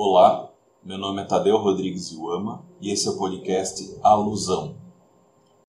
Olá, 0.00 0.48
meu 0.84 0.96
nome 0.96 1.22
é 1.22 1.24
Tadeu 1.24 1.56
Rodrigues 1.56 2.12
Iuama 2.12 2.64
e 2.80 2.92
esse 2.92 3.08
é 3.08 3.10
o 3.10 3.18
podcast 3.18 3.98
Alusão. 4.00 4.76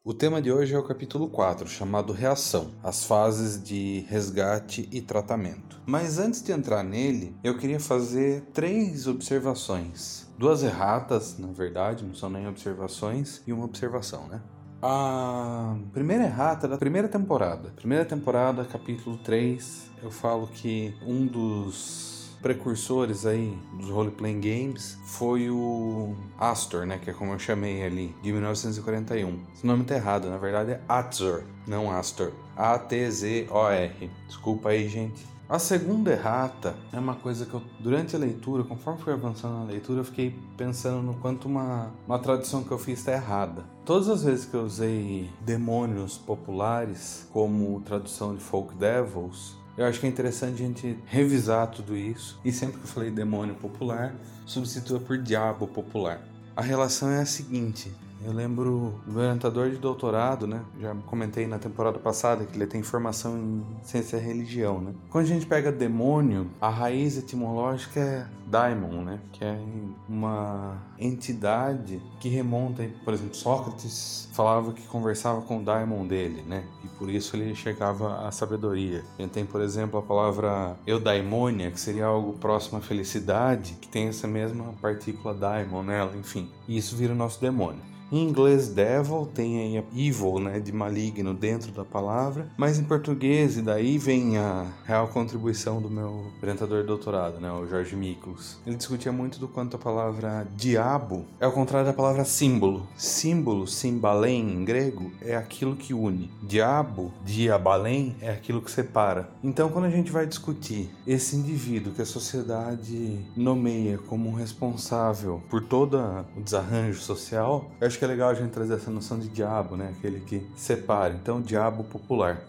O 0.03 0.13
tema 0.13 0.41
de 0.41 0.51
hoje 0.51 0.75
é 0.75 0.77
o 0.77 0.85
capítulo 0.85 1.29
4, 1.29 1.65
chamado 1.69 2.11
Reação, 2.11 2.67
as 2.83 3.05
fases 3.05 3.63
de 3.63 4.01
resgate 4.09 4.89
e 4.91 5.01
tratamento. 5.01 5.81
Mas 5.85 6.19
antes 6.19 6.43
de 6.43 6.51
entrar 6.51 6.83
nele, 6.83 7.33
eu 7.41 7.57
queria 7.57 7.79
fazer 7.79 8.41
três 8.53 9.07
observações. 9.07 10.27
Duas 10.37 10.63
erratas, 10.63 11.39
na 11.39 11.53
verdade, 11.53 12.03
não 12.03 12.13
são 12.13 12.29
nem 12.29 12.45
observações, 12.45 13.41
e 13.47 13.53
uma 13.53 13.63
observação, 13.63 14.27
né? 14.27 14.41
A 14.81 15.77
primeira 15.93 16.25
errata 16.25 16.67
da 16.67 16.77
primeira 16.77 17.07
temporada. 17.07 17.69
Primeira 17.69 18.03
temporada, 18.03 18.65
capítulo 18.65 19.17
3, 19.19 19.91
eu 20.03 20.11
falo 20.11 20.47
que 20.47 20.93
um 21.07 21.25
dos 21.25 22.08
precursores 22.41 23.25
aí 23.25 23.57
dos 23.73 23.89
role-playing 23.89 24.41
games 24.41 24.97
foi 25.05 25.49
o 25.49 26.15
Astor, 26.37 26.85
né, 26.85 26.97
que 26.97 27.09
é 27.09 27.13
como 27.13 27.33
eu 27.33 27.39
chamei 27.39 27.83
ali, 27.83 28.15
de 28.21 28.31
1941. 28.31 29.39
Esse 29.53 29.65
nome 29.65 29.83
tá 29.83 29.95
errado, 29.95 30.29
na 30.29 30.37
verdade 30.37 30.71
é 30.71 30.81
Atzor, 30.87 31.43
não 31.67 31.91
Astor. 31.91 32.31
A-T-Z-O-R. 32.55 34.09
Desculpa 34.27 34.69
aí, 34.69 34.87
gente. 34.89 35.29
A 35.49 35.57
segunda 35.57 36.11
errata 36.11 36.75
é 36.93 36.99
uma 36.99 37.15
coisa 37.15 37.43
que 37.43 37.55
eu, 37.55 37.61
durante 37.79 38.15
a 38.15 38.19
leitura, 38.19 38.63
conforme 38.63 39.01
fui 39.01 39.11
avançando 39.11 39.57
na 39.57 39.63
leitura, 39.63 40.01
eu 40.01 40.03
fiquei 40.03 40.37
pensando 40.55 41.01
no 41.01 41.15
quanto 41.15 41.47
uma, 41.47 41.91
uma 42.05 42.19
tradução 42.19 42.63
que 42.63 42.69
eu 42.69 42.77
fiz 42.77 42.99
está 42.99 43.13
errada. 43.13 43.65
Todas 43.83 44.09
as 44.09 44.23
vezes 44.23 44.45
que 44.45 44.53
eu 44.53 44.63
usei 44.63 45.27
demônios 45.41 46.19
populares 46.19 47.27
como 47.33 47.81
tradução 47.81 48.35
de 48.35 48.43
folk 48.43 48.75
devils, 48.75 49.57
eu 49.79 49.85
acho 49.85 49.97
que 49.97 50.05
é 50.05 50.09
interessante 50.09 50.61
a 50.61 50.67
gente 50.67 50.99
revisar 51.05 51.65
tudo 51.67 51.95
isso 51.95 52.37
e 52.43 52.51
sempre 52.51 52.79
que 52.79 52.83
eu 52.83 52.89
falei 52.89 53.09
demônio 53.09 53.55
popular, 53.55 54.13
substitua 54.45 54.99
por 54.99 55.17
diabo 55.17 55.65
popular. 55.67 56.21
A 56.53 56.61
relação 56.61 57.09
é 57.09 57.21
a 57.21 57.25
seguinte: 57.25 57.89
eu 58.23 58.33
lembro 58.33 58.99
do 59.05 59.17
orientador 59.17 59.69
de 59.69 59.77
doutorado, 59.77 60.45
né? 60.45 60.63
Já 60.79 60.93
comentei 61.05 61.47
na 61.47 61.57
temporada 61.57 61.97
passada 61.97 62.45
que 62.45 62.57
ele 62.57 62.67
tem 62.67 62.83
formação 62.83 63.37
em 63.37 63.63
ciência 63.83 64.17
e 64.17 64.19
religião, 64.19 64.81
né? 64.81 64.93
Quando 65.09 65.25
a 65.25 65.27
gente 65.27 65.45
pega 65.45 65.71
demônio, 65.71 66.49
a 66.59 66.69
raiz 66.69 67.17
etimológica 67.17 67.99
é 67.99 68.27
daimon, 68.45 69.03
né? 69.03 69.19
Que 69.31 69.45
é 69.45 69.59
uma 70.07 70.77
entidade 70.97 72.01
que 72.19 72.27
remonta, 72.27 72.87
por 73.05 73.13
exemplo, 73.13 73.35
Sócrates 73.35 74.27
falava 74.33 74.73
que 74.73 74.85
conversava 74.87 75.41
com 75.41 75.59
o 75.59 75.63
daimon 75.63 76.05
dele, 76.05 76.43
né? 76.47 76.65
E 76.83 76.87
por 76.97 77.09
isso 77.09 77.35
ele 77.35 77.55
chegava 77.55 78.27
à 78.27 78.31
sabedoria. 78.31 79.03
A 79.17 79.21
gente 79.21 79.31
tem, 79.31 79.45
por 79.45 79.61
exemplo, 79.61 79.99
a 79.99 80.01
palavra 80.01 80.75
eudaimonia, 80.85 81.71
que 81.71 81.79
seria 81.79 82.05
algo 82.05 82.33
próximo 82.33 82.79
à 82.79 82.81
felicidade, 82.81 83.73
que 83.79 83.87
tem 83.87 84.07
essa 84.07 84.27
mesma 84.27 84.73
partícula 84.81 85.33
daimon 85.33 85.83
nela, 85.83 86.15
enfim. 86.17 86.49
E 86.67 86.77
isso 86.77 86.95
vira 86.95 87.13
o 87.13 87.15
nosso 87.15 87.39
demônio. 87.39 87.89
Em 88.11 88.27
inglês, 88.27 88.69
devil 88.69 89.27
tem 89.33 89.59
aí 89.59 89.83
evil, 89.95 90.39
né, 90.39 90.59
de 90.59 90.71
maligno 90.71 91.33
dentro 91.33 91.71
da 91.71 91.85
palavra, 91.85 92.47
mas 92.57 92.79
em 92.79 92.83
português, 92.83 93.57
e 93.57 93.61
daí 93.61 93.97
vem 93.97 94.37
a 94.37 94.65
real 94.83 95.07
contribuição 95.09 95.81
do 95.81 95.89
meu 95.89 96.25
orientador 96.41 96.81
de 96.81 96.87
doutorado, 96.87 97.39
né, 97.39 97.51
o 97.51 97.67
Jorge 97.67 97.95
Miklos. 97.95 98.57
Ele 98.65 98.75
discutia 98.75 99.11
muito 99.11 99.39
do 99.39 99.47
quanto 99.47 99.75
a 99.75 99.79
palavra 99.79 100.47
diabo 100.55 101.25
é 101.39 101.45
ao 101.45 101.51
contrário 101.51 101.85
da 101.85 101.93
palavra 101.93 102.25
símbolo. 102.25 102.87
Símbolo, 102.95 103.67
simbalém 103.67 104.53
em 104.53 104.65
grego, 104.65 105.11
é 105.21 105.35
aquilo 105.35 105.75
que 105.75 105.93
une. 105.93 106.31
Diabo, 106.41 107.13
diabalém, 107.23 108.15
é 108.21 108.31
aquilo 108.31 108.61
que 108.61 108.71
separa. 108.71 109.29
Então, 109.43 109.69
quando 109.69 109.85
a 109.85 109.89
gente 109.89 110.11
vai 110.11 110.25
discutir 110.25 110.89
esse 111.05 111.35
indivíduo 111.35 111.93
que 111.93 112.01
a 112.01 112.05
sociedade 112.05 113.19
nomeia 113.35 113.97
como 113.97 114.33
responsável 114.33 115.41
por 115.49 115.61
todo 115.63 115.97
o 116.35 116.41
desarranjo 116.41 116.99
social, 117.01 117.69
eu 117.79 117.87
acho 117.87 117.98
que 117.99 118.05
é 118.05 118.07
legal 118.07 118.29
a 118.29 118.33
gente 118.33 118.51
trazer 118.51 118.75
essa 118.75 118.89
noção 118.89 119.19
de 119.19 119.27
diabo, 119.27 119.75
né? 119.75 119.93
Aquele 119.97 120.21
que 120.21 120.41
separa. 120.55 121.13
Então, 121.13 121.41
diabo 121.41 121.83
popular. 121.83 122.41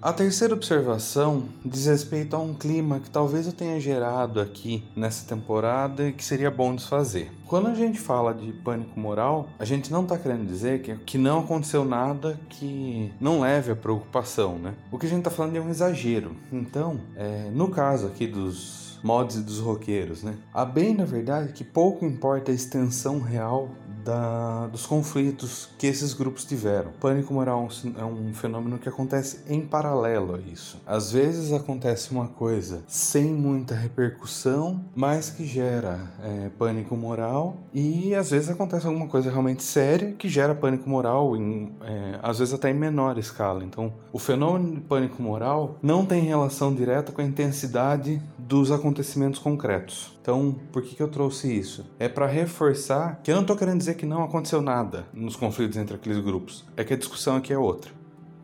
A 0.00 0.12
terceira 0.12 0.54
observação 0.54 1.44
diz 1.64 1.86
respeito 1.86 2.34
a 2.36 2.38
um 2.38 2.52
clima 2.52 3.00
que 3.00 3.08
talvez 3.08 3.46
eu 3.46 3.52
tenha 3.52 3.78
gerado 3.80 4.40
aqui 4.40 4.82
nessa 4.94 5.26
temporada 5.26 6.08
e 6.08 6.12
que 6.12 6.24
seria 6.24 6.50
bom 6.50 6.74
desfazer. 6.74 7.30
Quando 7.46 7.68
a 7.68 7.74
gente 7.74 7.98
fala 7.98 8.34
de 8.34 8.52
pânico 8.52 8.98
moral, 8.98 9.48
a 9.58 9.64
gente 9.64 9.92
não 9.92 10.02
está 10.02 10.18
querendo 10.18 10.46
dizer 10.46 10.82
que, 10.82 10.94
que 10.96 11.18
não 11.18 11.40
aconteceu 11.40 11.84
nada 11.84 12.38
que 12.50 13.12
não 13.20 13.40
leve 13.40 13.72
à 13.72 13.76
preocupação, 13.76 14.58
né? 14.58 14.74
O 14.90 14.98
que 14.98 15.06
a 15.06 15.08
gente 15.08 15.20
está 15.20 15.30
falando 15.30 15.56
é 15.56 15.60
um 15.60 15.70
exagero. 15.70 16.36
Então, 16.52 17.00
é, 17.16 17.50
no 17.50 17.68
caso 17.68 18.06
aqui 18.06 18.26
dos 18.26 18.84
mods 19.04 19.36
e 19.36 19.42
dos 19.42 19.58
roqueiros, 19.58 20.22
né? 20.22 20.34
A 20.52 20.64
bem, 20.64 20.94
na 20.94 21.04
verdade, 21.04 21.52
que 21.52 21.62
pouco 21.62 22.06
importa 22.06 22.50
a 22.50 22.54
extensão 22.54 23.20
real 23.20 23.68
da, 24.04 24.66
dos 24.66 24.86
conflitos 24.86 25.68
que 25.78 25.86
esses 25.86 26.12
grupos 26.12 26.44
tiveram. 26.44 26.92
Pânico 27.00 27.32
moral 27.32 27.68
é 27.98 28.04
um 28.04 28.34
fenômeno 28.34 28.78
que 28.78 28.88
acontece 28.88 29.40
em 29.48 29.60
paralelo 29.62 30.34
a 30.34 30.38
isso. 30.38 30.80
Às 30.86 31.12
vezes 31.12 31.52
acontece 31.52 32.10
uma 32.10 32.28
coisa 32.28 32.82
sem 32.86 33.24
muita 33.24 33.74
repercussão, 33.74 34.84
mas 34.94 35.30
que 35.30 35.44
gera 35.46 36.12
é, 36.22 36.50
pânico 36.50 36.96
moral, 36.96 37.56
e 37.72 38.14
às 38.14 38.30
vezes 38.30 38.50
acontece 38.50 38.86
alguma 38.86 39.08
coisa 39.08 39.30
realmente 39.30 39.62
séria 39.62 40.12
que 40.12 40.28
gera 40.28 40.54
pânico 40.54 40.88
moral, 40.88 41.36
em, 41.36 41.72
é, 41.82 42.18
às 42.22 42.38
vezes 42.38 42.52
até 42.54 42.70
em 42.70 42.74
menor 42.74 43.18
escala. 43.18 43.64
Então, 43.64 43.92
o 44.12 44.18
fenômeno 44.18 44.74
de 44.74 44.80
pânico 44.80 45.22
moral 45.22 45.78
não 45.82 46.04
tem 46.04 46.22
relação 46.22 46.74
direta 46.74 47.12
com 47.12 47.20
a 47.20 47.24
intensidade 47.24 48.22
dos 48.38 48.70
acontecimentos 48.70 49.38
concretos. 49.38 50.14
Então, 50.20 50.54
por 50.72 50.82
que, 50.82 50.94
que 50.94 51.02
eu 51.02 51.08
trouxe 51.08 51.52
isso? 51.52 51.84
É 51.98 52.08
para 52.08 52.26
reforçar 52.26 53.20
que 53.22 53.30
eu 53.30 53.34
não 53.34 53.42
estou 53.42 53.56
querendo 53.56 53.78
dizer 53.78 53.93
que 53.94 54.04
não 54.04 54.22
aconteceu 54.22 54.60
nada 54.60 55.06
nos 55.12 55.36
conflitos 55.36 55.76
entre 55.76 55.94
aqueles 55.94 56.18
grupos. 56.18 56.64
É 56.76 56.84
que 56.84 56.92
a 56.92 56.96
discussão 56.96 57.36
aqui 57.36 57.52
é 57.52 57.58
outra. 57.58 57.90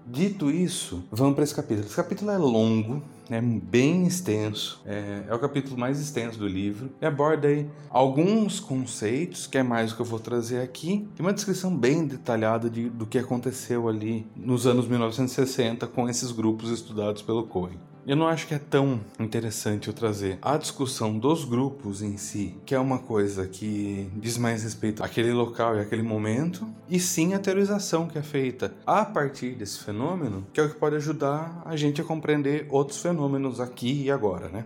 Dito 0.06 0.50
isso, 0.50 1.04
vamos 1.12 1.34
para 1.34 1.44
esse 1.44 1.54
capítulo. 1.54 1.86
Esse 1.86 1.94
capítulo 1.94 2.30
é 2.32 2.38
longo, 2.38 3.00
é 3.30 3.40
bem 3.40 4.06
extenso, 4.06 4.82
é, 4.84 5.22
é, 5.28 5.34
o 5.34 5.38
capítulo 5.38 5.78
mais 5.78 6.00
extenso 6.00 6.36
do 6.36 6.48
livro 6.48 6.90
e 7.00 7.06
aborda 7.06 7.46
aí 7.46 7.70
alguns 7.88 8.58
conceitos, 8.58 9.46
que 9.46 9.56
é 9.56 9.62
mais 9.62 9.92
o 9.92 9.96
que 9.96 10.02
eu 10.02 10.06
vou 10.06 10.18
trazer 10.18 10.62
aqui, 10.62 11.08
e 11.16 11.22
uma 11.22 11.32
descrição 11.32 11.76
bem 11.76 12.04
detalhada 12.04 12.68
de, 12.68 12.88
do 12.88 13.06
que 13.06 13.18
aconteceu 13.18 13.88
ali 13.88 14.26
nos 14.34 14.66
anos 14.66 14.88
1960 14.88 15.86
com 15.86 16.08
esses 16.08 16.32
grupos 16.32 16.70
estudados 16.70 17.22
pelo 17.22 17.44
Cohen. 17.44 17.78
Eu 18.10 18.16
não 18.16 18.26
acho 18.26 18.48
que 18.48 18.54
é 18.54 18.58
tão 18.58 19.00
interessante 19.20 19.86
eu 19.86 19.94
trazer 19.94 20.36
a 20.42 20.56
discussão 20.56 21.16
dos 21.16 21.44
grupos 21.44 22.02
em 22.02 22.16
si, 22.16 22.56
que 22.66 22.74
é 22.74 22.78
uma 22.80 22.98
coisa 22.98 23.46
que 23.46 24.10
diz 24.16 24.36
mais 24.36 24.64
respeito 24.64 25.04
àquele 25.04 25.32
local 25.32 25.76
e 25.76 25.80
àquele 25.80 26.02
momento, 26.02 26.66
e 26.88 26.98
sim 26.98 27.34
a 27.34 27.38
teorização 27.38 28.08
que 28.08 28.18
é 28.18 28.22
feita 28.22 28.74
a 28.84 29.04
partir 29.04 29.50
desse 29.50 29.78
fenômeno, 29.78 30.44
que 30.52 30.58
é 30.58 30.64
o 30.64 30.68
que 30.68 30.74
pode 30.74 30.96
ajudar 30.96 31.62
a 31.64 31.76
gente 31.76 32.00
a 32.00 32.04
compreender 32.04 32.66
outros 32.68 33.00
fenômenos 33.00 33.60
aqui 33.60 34.02
e 34.02 34.10
agora, 34.10 34.48
né? 34.48 34.64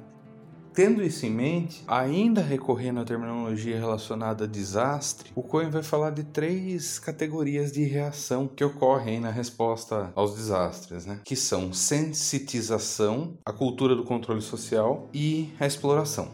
Tendo 0.75 1.05
isso 1.05 1.25
em 1.25 1.31
mente, 1.31 1.85
ainda 1.87 2.43
recorrendo 2.43 2.99
à 2.99 3.05
terminologia 3.05 3.79
relacionada 3.79 4.43
a 4.43 4.47
desastre, 4.49 5.31
o 5.33 5.41
Cohen 5.41 5.71
vai 5.71 5.85
falar 5.85 6.11
de 6.11 6.25
três 6.25 6.99
categorias 6.99 7.71
de 7.71 7.85
reação 7.85 8.49
que 8.49 8.65
ocorrem 8.65 9.21
na 9.21 9.31
resposta 9.31 10.11
aos 10.17 10.35
desastres, 10.35 11.07
né? 11.07 11.21
Que 11.25 11.37
são 11.37 11.73
sensitização, 11.73 13.35
a 13.47 13.53
cultura 13.53 13.95
do 13.95 14.03
controle 14.03 14.43
social 14.43 15.09
e 15.15 15.49
a 15.61 15.67
exploração. 15.67 16.29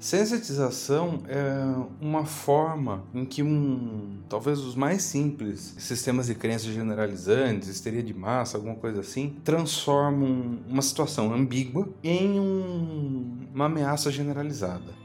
Sensitização 0.00 1.20
é 1.28 1.52
uma 2.00 2.24
forma 2.24 3.04
em 3.14 3.26
que 3.26 3.42
um, 3.42 4.18
talvez 4.30 4.58
os 4.58 4.74
mais 4.74 5.02
simples 5.02 5.74
sistemas 5.78 6.26
de 6.26 6.34
crenças 6.34 6.72
generalizantes, 6.72 7.68
histeria 7.68 8.02
de 8.02 8.14
massa, 8.14 8.56
alguma 8.56 8.76
coisa 8.76 9.00
assim, 9.00 9.36
transformam 9.44 10.58
uma 10.66 10.80
situação 10.80 11.34
ambígua 11.34 11.86
em 12.02 12.40
um, 12.40 13.39
uma 13.54 13.66
ameaça 13.66 14.10
generalizada. 14.10 15.00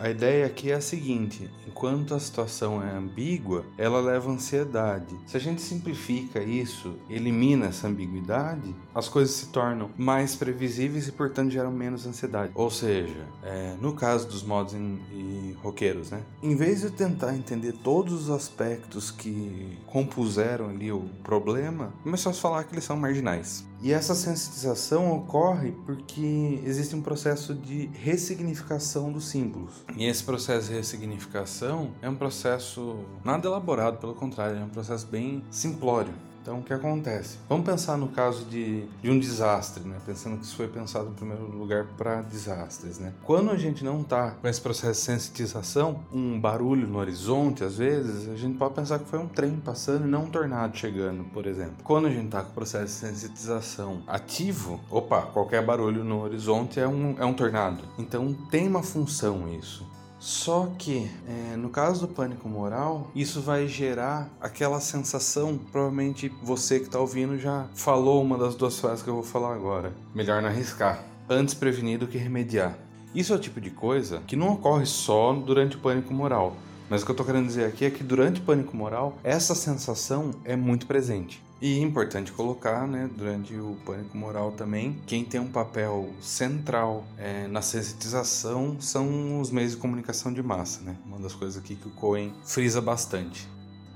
A 0.00 0.08
ideia 0.08 0.46
aqui 0.46 0.70
é 0.70 0.76
a 0.76 0.80
seguinte: 0.80 1.50
enquanto 1.68 2.14
a 2.14 2.18
situação 2.18 2.82
é 2.82 2.90
ambígua, 2.90 3.66
ela 3.76 4.00
leva 4.00 4.30
ansiedade. 4.30 5.14
Se 5.26 5.36
a 5.36 5.40
gente 5.40 5.60
simplifica 5.60 6.42
isso, 6.42 6.94
elimina 7.10 7.66
essa 7.66 7.86
ambiguidade, 7.86 8.74
as 8.94 9.10
coisas 9.10 9.34
se 9.34 9.48
tornam 9.48 9.90
mais 9.98 10.34
previsíveis 10.34 11.06
e, 11.06 11.12
portanto, 11.12 11.50
geram 11.50 11.70
menos 11.70 12.06
ansiedade. 12.06 12.50
Ou 12.54 12.70
seja, 12.70 13.26
é, 13.42 13.76
no 13.78 13.92
caso 13.92 14.26
dos 14.26 14.42
mods 14.42 14.72
e 14.72 15.54
roqueiros, 15.62 16.10
né? 16.10 16.22
Em 16.42 16.56
vez 16.56 16.80
de 16.80 16.90
tentar 16.90 17.36
entender 17.36 17.72
todos 17.72 18.22
os 18.22 18.30
aspectos 18.30 19.10
que 19.10 19.76
compuseram 19.86 20.70
ali 20.70 20.90
o 20.90 21.10
problema, 21.22 21.92
começou 22.02 22.30
a 22.30 22.34
falar 22.34 22.64
que 22.64 22.72
eles 22.72 22.84
são 22.84 22.96
marginais. 22.96 23.68
E 23.82 23.92
essa 23.92 24.14
sensitização 24.14 25.10
ocorre 25.16 25.72
porque 25.86 26.60
existe 26.64 26.94
um 26.94 27.00
processo 27.00 27.54
de 27.54 27.86
ressignificação 27.94 29.10
dos 29.10 29.28
símbolos. 29.28 29.84
E 29.96 30.04
esse 30.04 30.22
processo 30.22 30.68
de 30.68 30.74
ressignificação 30.74 31.92
é 32.02 32.08
um 32.08 32.14
processo 32.14 32.98
nada 33.24 33.48
elaborado, 33.48 33.96
pelo 33.96 34.14
contrário, 34.14 34.58
é 34.58 34.64
um 34.64 34.68
processo 34.68 35.06
bem 35.06 35.42
simplório. 35.50 36.12
Então, 36.42 36.60
o 36.60 36.62
que 36.62 36.72
acontece? 36.72 37.38
Vamos 37.48 37.66
pensar 37.66 37.98
no 37.98 38.08
caso 38.08 38.46
de, 38.46 38.84
de 39.02 39.10
um 39.10 39.18
desastre, 39.18 39.84
né? 39.84 39.98
Pensando 40.06 40.38
que 40.38 40.44
isso 40.44 40.56
foi 40.56 40.68
pensado 40.68 41.10
em 41.10 41.12
primeiro 41.12 41.44
lugar 41.44 41.86
para 41.98 42.22
desastres, 42.22 42.98
né? 42.98 43.12
Quando 43.24 43.50
a 43.50 43.56
gente 43.56 43.84
não 43.84 44.00
está 44.00 44.30
com 44.30 44.48
esse 44.48 44.60
processo 44.60 45.00
de 45.00 45.06
sensitização, 45.06 46.00
um 46.10 46.40
barulho 46.40 46.86
no 46.86 46.98
horizonte, 46.98 47.62
às 47.62 47.76
vezes, 47.76 48.28
a 48.28 48.36
gente 48.36 48.56
pode 48.56 48.74
pensar 48.74 48.98
que 48.98 49.04
foi 49.04 49.18
um 49.18 49.28
trem 49.28 49.56
passando 49.56 50.06
e 50.06 50.10
não 50.10 50.24
um 50.24 50.30
tornado 50.30 50.76
chegando, 50.76 51.24
por 51.24 51.46
exemplo. 51.46 51.76
Quando 51.84 52.06
a 52.06 52.10
gente 52.10 52.26
está 52.26 52.42
com 52.42 52.50
o 52.50 52.54
processo 52.54 52.86
de 52.86 52.92
sensitização 52.92 54.02
ativo, 54.06 54.80
opa, 54.90 55.22
qualquer 55.22 55.64
barulho 55.64 56.02
no 56.02 56.22
horizonte 56.22 56.80
é 56.80 56.88
um, 56.88 57.16
é 57.18 57.24
um 57.24 57.34
tornado. 57.34 57.84
Então, 57.98 58.32
tem 58.50 58.66
uma 58.66 58.82
função 58.82 59.46
isso. 59.52 59.89
Só 60.20 60.70
que, 60.78 61.10
é, 61.26 61.56
no 61.56 61.70
caso 61.70 62.06
do 62.06 62.08
pânico 62.08 62.46
moral, 62.46 63.10
isso 63.14 63.40
vai 63.40 63.66
gerar 63.66 64.28
aquela 64.38 64.78
sensação. 64.78 65.58
Provavelmente 65.72 66.30
você 66.42 66.78
que 66.78 66.84
está 66.84 67.00
ouvindo 67.00 67.38
já 67.38 67.66
falou 67.74 68.22
uma 68.22 68.36
das 68.36 68.54
duas 68.54 68.78
frases 68.78 69.02
que 69.02 69.08
eu 69.08 69.14
vou 69.14 69.22
falar 69.22 69.54
agora. 69.54 69.94
Melhor 70.14 70.42
não 70.42 70.50
arriscar. 70.50 71.02
Antes 71.26 71.54
prevenir 71.54 71.98
do 71.98 72.06
que 72.06 72.18
remediar. 72.18 72.76
Isso 73.14 73.32
é 73.32 73.36
o 73.36 73.40
tipo 73.40 73.62
de 73.62 73.70
coisa 73.70 74.22
que 74.26 74.36
não 74.36 74.52
ocorre 74.52 74.84
só 74.84 75.32
durante 75.32 75.76
o 75.76 75.80
pânico 75.80 76.12
moral. 76.12 76.54
Mas 76.90 77.00
o 77.00 77.04
que 77.06 77.12
eu 77.12 77.14
estou 77.14 77.24
querendo 77.24 77.46
dizer 77.46 77.64
aqui 77.64 77.86
é 77.86 77.90
que 77.90 78.04
durante 78.04 78.40
o 78.40 78.44
pânico 78.44 78.76
moral, 78.76 79.16
essa 79.24 79.54
sensação 79.54 80.32
é 80.44 80.54
muito 80.54 80.86
presente. 80.86 81.42
E 81.60 81.78
importante 81.80 82.32
colocar, 82.32 82.88
né, 82.88 83.10
durante 83.14 83.54
o 83.54 83.76
pânico 83.84 84.16
moral 84.16 84.52
também, 84.52 84.98
quem 85.06 85.24
tem 85.26 85.38
um 85.38 85.50
papel 85.50 86.08
central 86.18 87.04
é, 87.18 87.46
na 87.48 87.60
sensitização 87.60 88.80
são 88.80 89.38
os 89.38 89.50
meios 89.50 89.72
de 89.72 89.76
comunicação 89.76 90.32
de 90.32 90.42
massa, 90.42 90.80
né? 90.80 90.96
Uma 91.04 91.18
das 91.18 91.34
coisas 91.34 91.62
aqui 91.62 91.76
que 91.76 91.86
o 91.86 91.90
Cohen 91.90 92.32
frisa 92.44 92.80
bastante. 92.80 93.46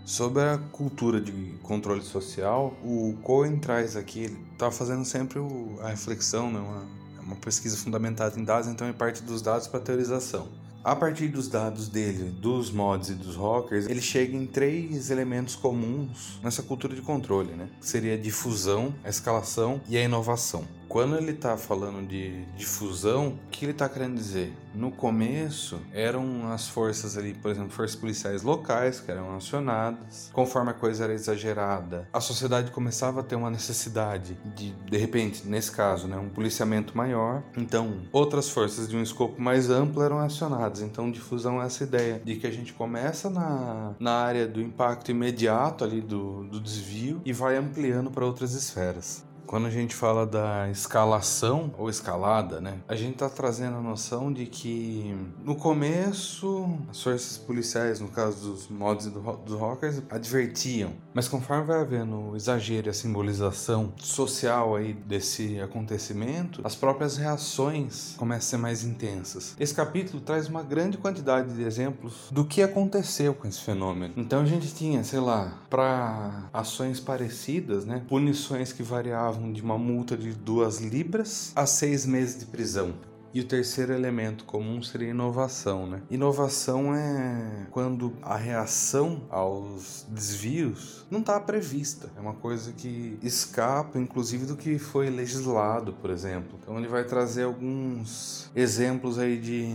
Sobre 0.04 0.42
a 0.42 0.58
cultura 0.72 1.18
de 1.18 1.54
controle 1.62 2.02
social, 2.02 2.76
o 2.84 3.16
Cohen 3.22 3.56
traz 3.56 3.96
aqui, 3.96 4.24
ele 4.24 4.38
está 4.52 4.70
fazendo 4.70 5.02
sempre 5.06 5.38
o, 5.38 5.78
a 5.80 5.88
reflexão, 5.88 6.52
né, 6.52 6.60
uma, 6.60 6.86
uma 7.22 7.36
pesquisa 7.36 7.78
fundamentada 7.78 8.38
em 8.38 8.44
dados, 8.44 8.68
então 8.68 8.86
ele 8.86 8.94
parte 8.94 9.22
dos 9.22 9.40
dados 9.40 9.66
para 9.66 9.80
teorização. 9.80 10.46
A 10.84 10.94
partir 10.94 11.28
dos 11.28 11.48
dados 11.48 11.88
dele, 11.88 12.24
dos 12.24 12.70
mods 12.70 13.08
e 13.08 13.14
dos 13.14 13.36
rockers, 13.36 13.86
ele 13.86 14.02
chega 14.02 14.36
em 14.36 14.44
três 14.44 15.10
elementos 15.10 15.56
comuns 15.56 16.38
nessa 16.42 16.62
cultura 16.62 16.94
de 16.94 17.00
controle, 17.00 17.54
né? 17.54 17.70
Que 17.80 17.88
seria 17.88 18.12
a 18.12 18.18
difusão, 18.18 18.94
a 19.02 19.08
escalação 19.08 19.80
e 19.88 19.96
a 19.96 20.02
inovação. 20.02 20.62
Quando 20.94 21.16
ele 21.16 21.32
está 21.32 21.56
falando 21.56 22.06
de 22.06 22.44
difusão, 22.56 23.30
o 23.30 23.50
que 23.50 23.64
ele 23.64 23.72
está 23.72 23.88
querendo 23.88 24.14
dizer? 24.14 24.52
No 24.72 24.92
começo, 24.92 25.80
eram 25.92 26.52
as 26.52 26.68
forças 26.68 27.18
ali, 27.18 27.34
por 27.34 27.50
exemplo, 27.50 27.70
forças 27.70 27.96
policiais 27.96 28.44
locais 28.44 29.00
que 29.00 29.10
eram 29.10 29.34
acionadas. 29.34 30.30
Conforme 30.32 30.70
a 30.70 30.72
coisa 30.72 31.02
era 31.02 31.12
exagerada, 31.12 32.08
a 32.12 32.20
sociedade 32.20 32.70
começava 32.70 33.18
a 33.18 33.22
ter 33.24 33.34
uma 33.34 33.50
necessidade 33.50 34.38
de, 34.54 34.70
de 34.70 34.96
repente, 34.96 35.44
nesse 35.48 35.72
caso, 35.72 36.06
né, 36.06 36.16
um 36.16 36.28
policiamento 36.28 36.96
maior. 36.96 37.42
Então, 37.56 38.02
outras 38.12 38.48
forças 38.48 38.88
de 38.88 38.96
um 38.96 39.02
escopo 39.02 39.42
mais 39.42 39.70
amplo 39.70 40.00
eram 40.00 40.20
acionadas. 40.20 40.80
Então, 40.80 41.10
difusão 41.10 41.60
é 41.60 41.66
essa 41.66 41.82
ideia 41.82 42.22
de 42.24 42.36
que 42.36 42.46
a 42.46 42.52
gente 42.52 42.72
começa 42.72 43.28
na, 43.28 43.96
na 43.98 44.12
área 44.12 44.46
do 44.46 44.62
impacto 44.62 45.10
imediato 45.10 45.82
ali 45.82 46.00
do, 46.00 46.44
do 46.44 46.60
desvio 46.60 47.20
e 47.24 47.32
vai 47.32 47.56
ampliando 47.56 48.12
para 48.12 48.24
outras 48.24 48.54
esferas. 48.54 49.24
Quando 49.46 49.66
a 49.66 49.70
gente 49.70 49.94
fala 49.94 50.26
da 50.26 50.68
escalação 50.70 51.72
ou 51.78 51.88
escalada, 51.88 52.60
né, 52.60 52.78
a 52.88 52.94
gente 52.94 53.14
está 53.14 53.28
trazendo 53.28 53.76
a 53.76 53.80
noção 53.80 54.32
de 54.32 54.46
que 54.46 55.14
no 55.44 55.54
começo 55.54 56.78
as 56.90 57.02
forças 57.02 57.38
policiais, 57.38 58.00
no 58.00 58.08
caso 58.08 58.50
dos 58.50 58.68
mods 58.68 59.06
do, 59.06 59.20
dos 59.20 59.58
rockers, 59.58 60.02
advertiam, 60.10 60.92
mas 61.12 61.28
conforme 61.28 61.64
vai 61.64 61.80
havendo 61.80 62.30
o 62.30 62.36
exagero 62.36 62.88
e 62.88 62.90
a 62.90 62.94
simbolização 62.94 63.92
social 63.98 64.76
aí 64.76 64.92
desse 64.92 65.60
acontecimento, 65.60 66.60
as 66.64 66.74
próprias 66.74 67.16
reações 67.16 68.14
começam 68.16 68.34
a 68.34 68.50
ser 68.50 68.56
mais 68.56 68.84
intensas. 68.84 69.54
Esse 69.58 69.74
capítulo 69.74 70.20
traz 70.20 70.48
uma 70.48 70.62
grande 70.62 70.98
quantidade 70.98 71.52
de 71.54 71.62
exemplos 71.62 72.28
do 72.30 72.44
que 72.44 72.62
aconteceu 72.62 73.34
com 73.34 73.46
esse 73.46 73.60
fenômeno. 73.60 74.14
Então 74.16 74.40
a 74.40 74.46
gente 74.46 74.74
tinha, 74.74 75.04
sei 75.04 75.20
lá, 75.20 75.60
para 75.70 76.48
ações 76.52 76.98
parecidas, 77.00 77.84
né, 77.84 78.02
punições 78.08 78.72
que 78.72 78.82
variavam 78.82 79.33
de 79.52 79.62
uma 79.62 79.78
multa 79.78 80.16
de 80.16 80.32
duas 80.32 80.78
libras 80.78 81.52
a 81.54 81.66
seis 81.66 82.06
meses 82.06 82.38
de 82.38 82.46
prisão. 82.46 82.94
E 83.34 83.40
o 83.40 83.44
terceiro 83.44 83.92
elemento 83.92 84.44
comum 84.44 84.80
seria 84.80 85.08
inovação, 85.08 85.88
né? 85.88 86.02
Inovação 86.08 86.94
é 86.94 87.66
quando 87.72 88.12
a 88.22 88.36
reação 88.36 89.22
aos 89.28 90.06
desvios 90.08 91.04
não 91.10 91.18
está 91.18 91.40
prevista. 91.40 92.08
É 92.16 92.20
uma 92.20 92.34
coisa 92.34 92.72
que 92.72 93.18
escapa, 93.20 93.98
inclusive, 93.98 94.46
do 94.46 94.56
que 94.56 94.78
foi 94.78 95.10
legislado, 95.10 95.94
por 95.94 96.10
exemplo. 96.10 96.60
Então 96.62 96.78
ele 96.78 96.86
vai 96.86 97.02
trazer 97.02 97.42
alguns 97.42 98.52
exemplos 98.54 99.18
aí 99.18 99.36
de 99.36 99.68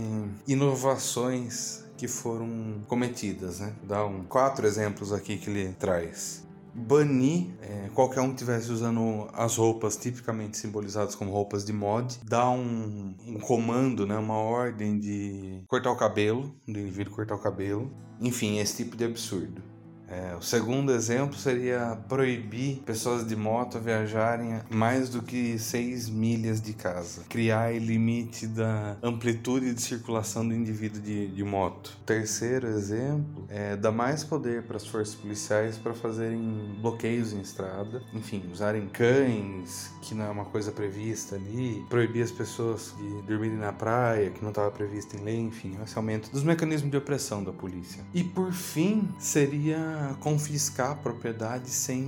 inovações 0.48 1.84
que 1.98 2.08
foram 2.08 2.80
cometidas, 2.88 3.60
né? 3.60 3.74
Dá 3.82 4.06
um, 4.06 4.24
quatro 4.24 4.66
exemplos 4.66 5.12
aqui 5.12 5.36
que 5.36 5.50
ele 5.50 5.74
traz 5.78 6.48
banir 6.74 7.48
é, 7.60 7.88
qualquer 7.94 8.20
um 8.20 8.28
que 8.28 8.42
estivesse 8.42 8.70
usando 8.70 9.28
as 9.32 9.56
roupas 9.56 9.96
tipicamente 9.96 10.56
simbolizadas 10.56 11.14
como 11.14 11.30
roupas 11.30 11.64
de 11.64 11.72
mod, 11.72 12.18
dar 12.24 12.50
um, 12.50 13.14
um, 13.26 13.38
comando, 13.40 14.06
né, 14.06 14.16
uma 14.16 14.36
ordem 14.36 14.98
de 14.98 15.64
cortar 15.66 15.90
o 15.90 15.96
cabelo, 15.96 16.54
do 16.66 16.78
indivíduo 16.78 17.14
cortar 17.14 17.34
o 17.34 17.40
cabelo, 17.40 17.90
enfim, 18.20 18.58
esse 18.58 18.84
tipo 18.84 18.96
de 18.96 19.04
absurdo. 19.04 19.62
É, 20.10 20.34
o 20.34 20.42
segundo 20.42 20.92
exemplo 20.92 21.36
seria 21.36 21.96
proibir 22.08 22.82
pessoas 22.84 23.26
de 23.26 23.36
moto 23.36 23.78
viajarem 23.78 24.60
mais 24.68 25.08
do 25.08 25.22
que 25.22 25.56
6 25.56 26.08
milhas 26.08 26.60
de 26.60 26.72
casa. 26.72 27.22
Criar 27.28 27.72
limite 27.80 28.46
da 28.48 28.96
amplitude 29.02 29.72
de 29.72 29.80
circulação 29.80 30.46
do 30.46 30.52
indivíduo 30.52 31.00
de, 31.00 31.28
de 31.28 31.44
moto. 31.44 31.96
O 32.02 32.04
terceiro 32.04 32.66
exemplo 32.66 33.46
é 33.48 33.76
dar 33.76 33.92
mais 33.92 34.24
poder 34.24 34.64
para 34.64 34.76
as 34.76 34.86
forças 34.86 35.14
policiais 35.14 35.78
para 35.78 35.94
fazerem 35.94 36.76
bloqueios 36.80 37.32
em 37.32 37.40
estrada. 37.40 38.02
Enfim, 38.12 38.42
usarem 38.52 38.88
cães, 38.88 39.92
que 40.02 40.14
não 40.14 40.24
é 40.24 40.30
uma 40.30 40.44
coisa 40.44 40.72
prevista 40.72 41.36
ali. 41.36 41.84
Proibir 41.88 42.24
as 42.24 42.32
pessoas 42.32 42.92
de 42.98 43.22
dormirem 43.22 43.58
na 43.58 43.72
praia, 43.72 44.30
que 44.30 44.42
não 44.42 44.50
estava 44.50 44.70
previsto 44.72 45.16
em 45.16 45.20
lei. 45.20 45.38
Enfim, 45.38 45.78
esse 45.84 45.96
aumento 45.96 46.30
dos 46.30 46.42
mecanismos 46.42 46.90
de 46.90 46.96
opressão 46.96 47.44
da 47.44 47.52
polícia. 47.52 48.02
E 48.12 48.24
por 48.24 48.52
fim, 48.52 49.08
seria 49.18 49.99
confiscar 50.20 50.92
a 50.92 50.94
propriedade 50.94 51.70
sem 51.70 52.02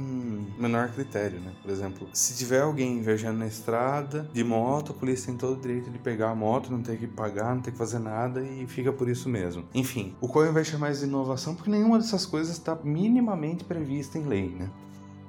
menor 0.58 0.90
critério, 0.90 1.40
né? 1.40 1.52
Por 1.62 1.70
exemplo, 1.70 2.08
se 2.12 2.34
tiver 2.34 2.62
alguém 2.62 3.00
viajando 3.02 3.38
na 3.38 3.46
estrada 3.46 4.28
de 4.32 4.44
moto, 4.44 4.92
a 4.92 4.94
polícia 4.94 5.26
tem 5.26 5.36
todo 5.36 5.58
o 5.58 5.60
direito 5.60 5.90
de 5.90 5.98
pegar 5.98 6.30
a 6.30 6.34
moto, 6.34 6.70
não 6.70 6.82
ter 6.82 6.98
que 6.98 7.06
pagar, 7.06 7.54
não 7.54 7.62
ter 7.62 7.72
que 7.72 7.78
fazer 7.78 7.98
nada 7.98 8.42
e 8.42 8.66
fica 8.66 8.92
por 8.92 9.08
isso 9.08 9.28
mesmo. 9.28 9.64
Enfim, 9.74 10.14
o 10.20 10.28
Cohen 10.28 10.52
vai 10.52 10.64
chamar 10.64 10.92
de 10.92 11.04
inovação 11.04 11.54
porque 11.54 11.70
nenhuma 11.70 11.98
dessas 11.98 12.26
coisas 12.26 12.56
está 12.56 12.76
minimamente 12.82 13.64
prevista 13.64 14.18
em 14.18 14.26
lei, 14.26 14.50
né? 14.50 14.70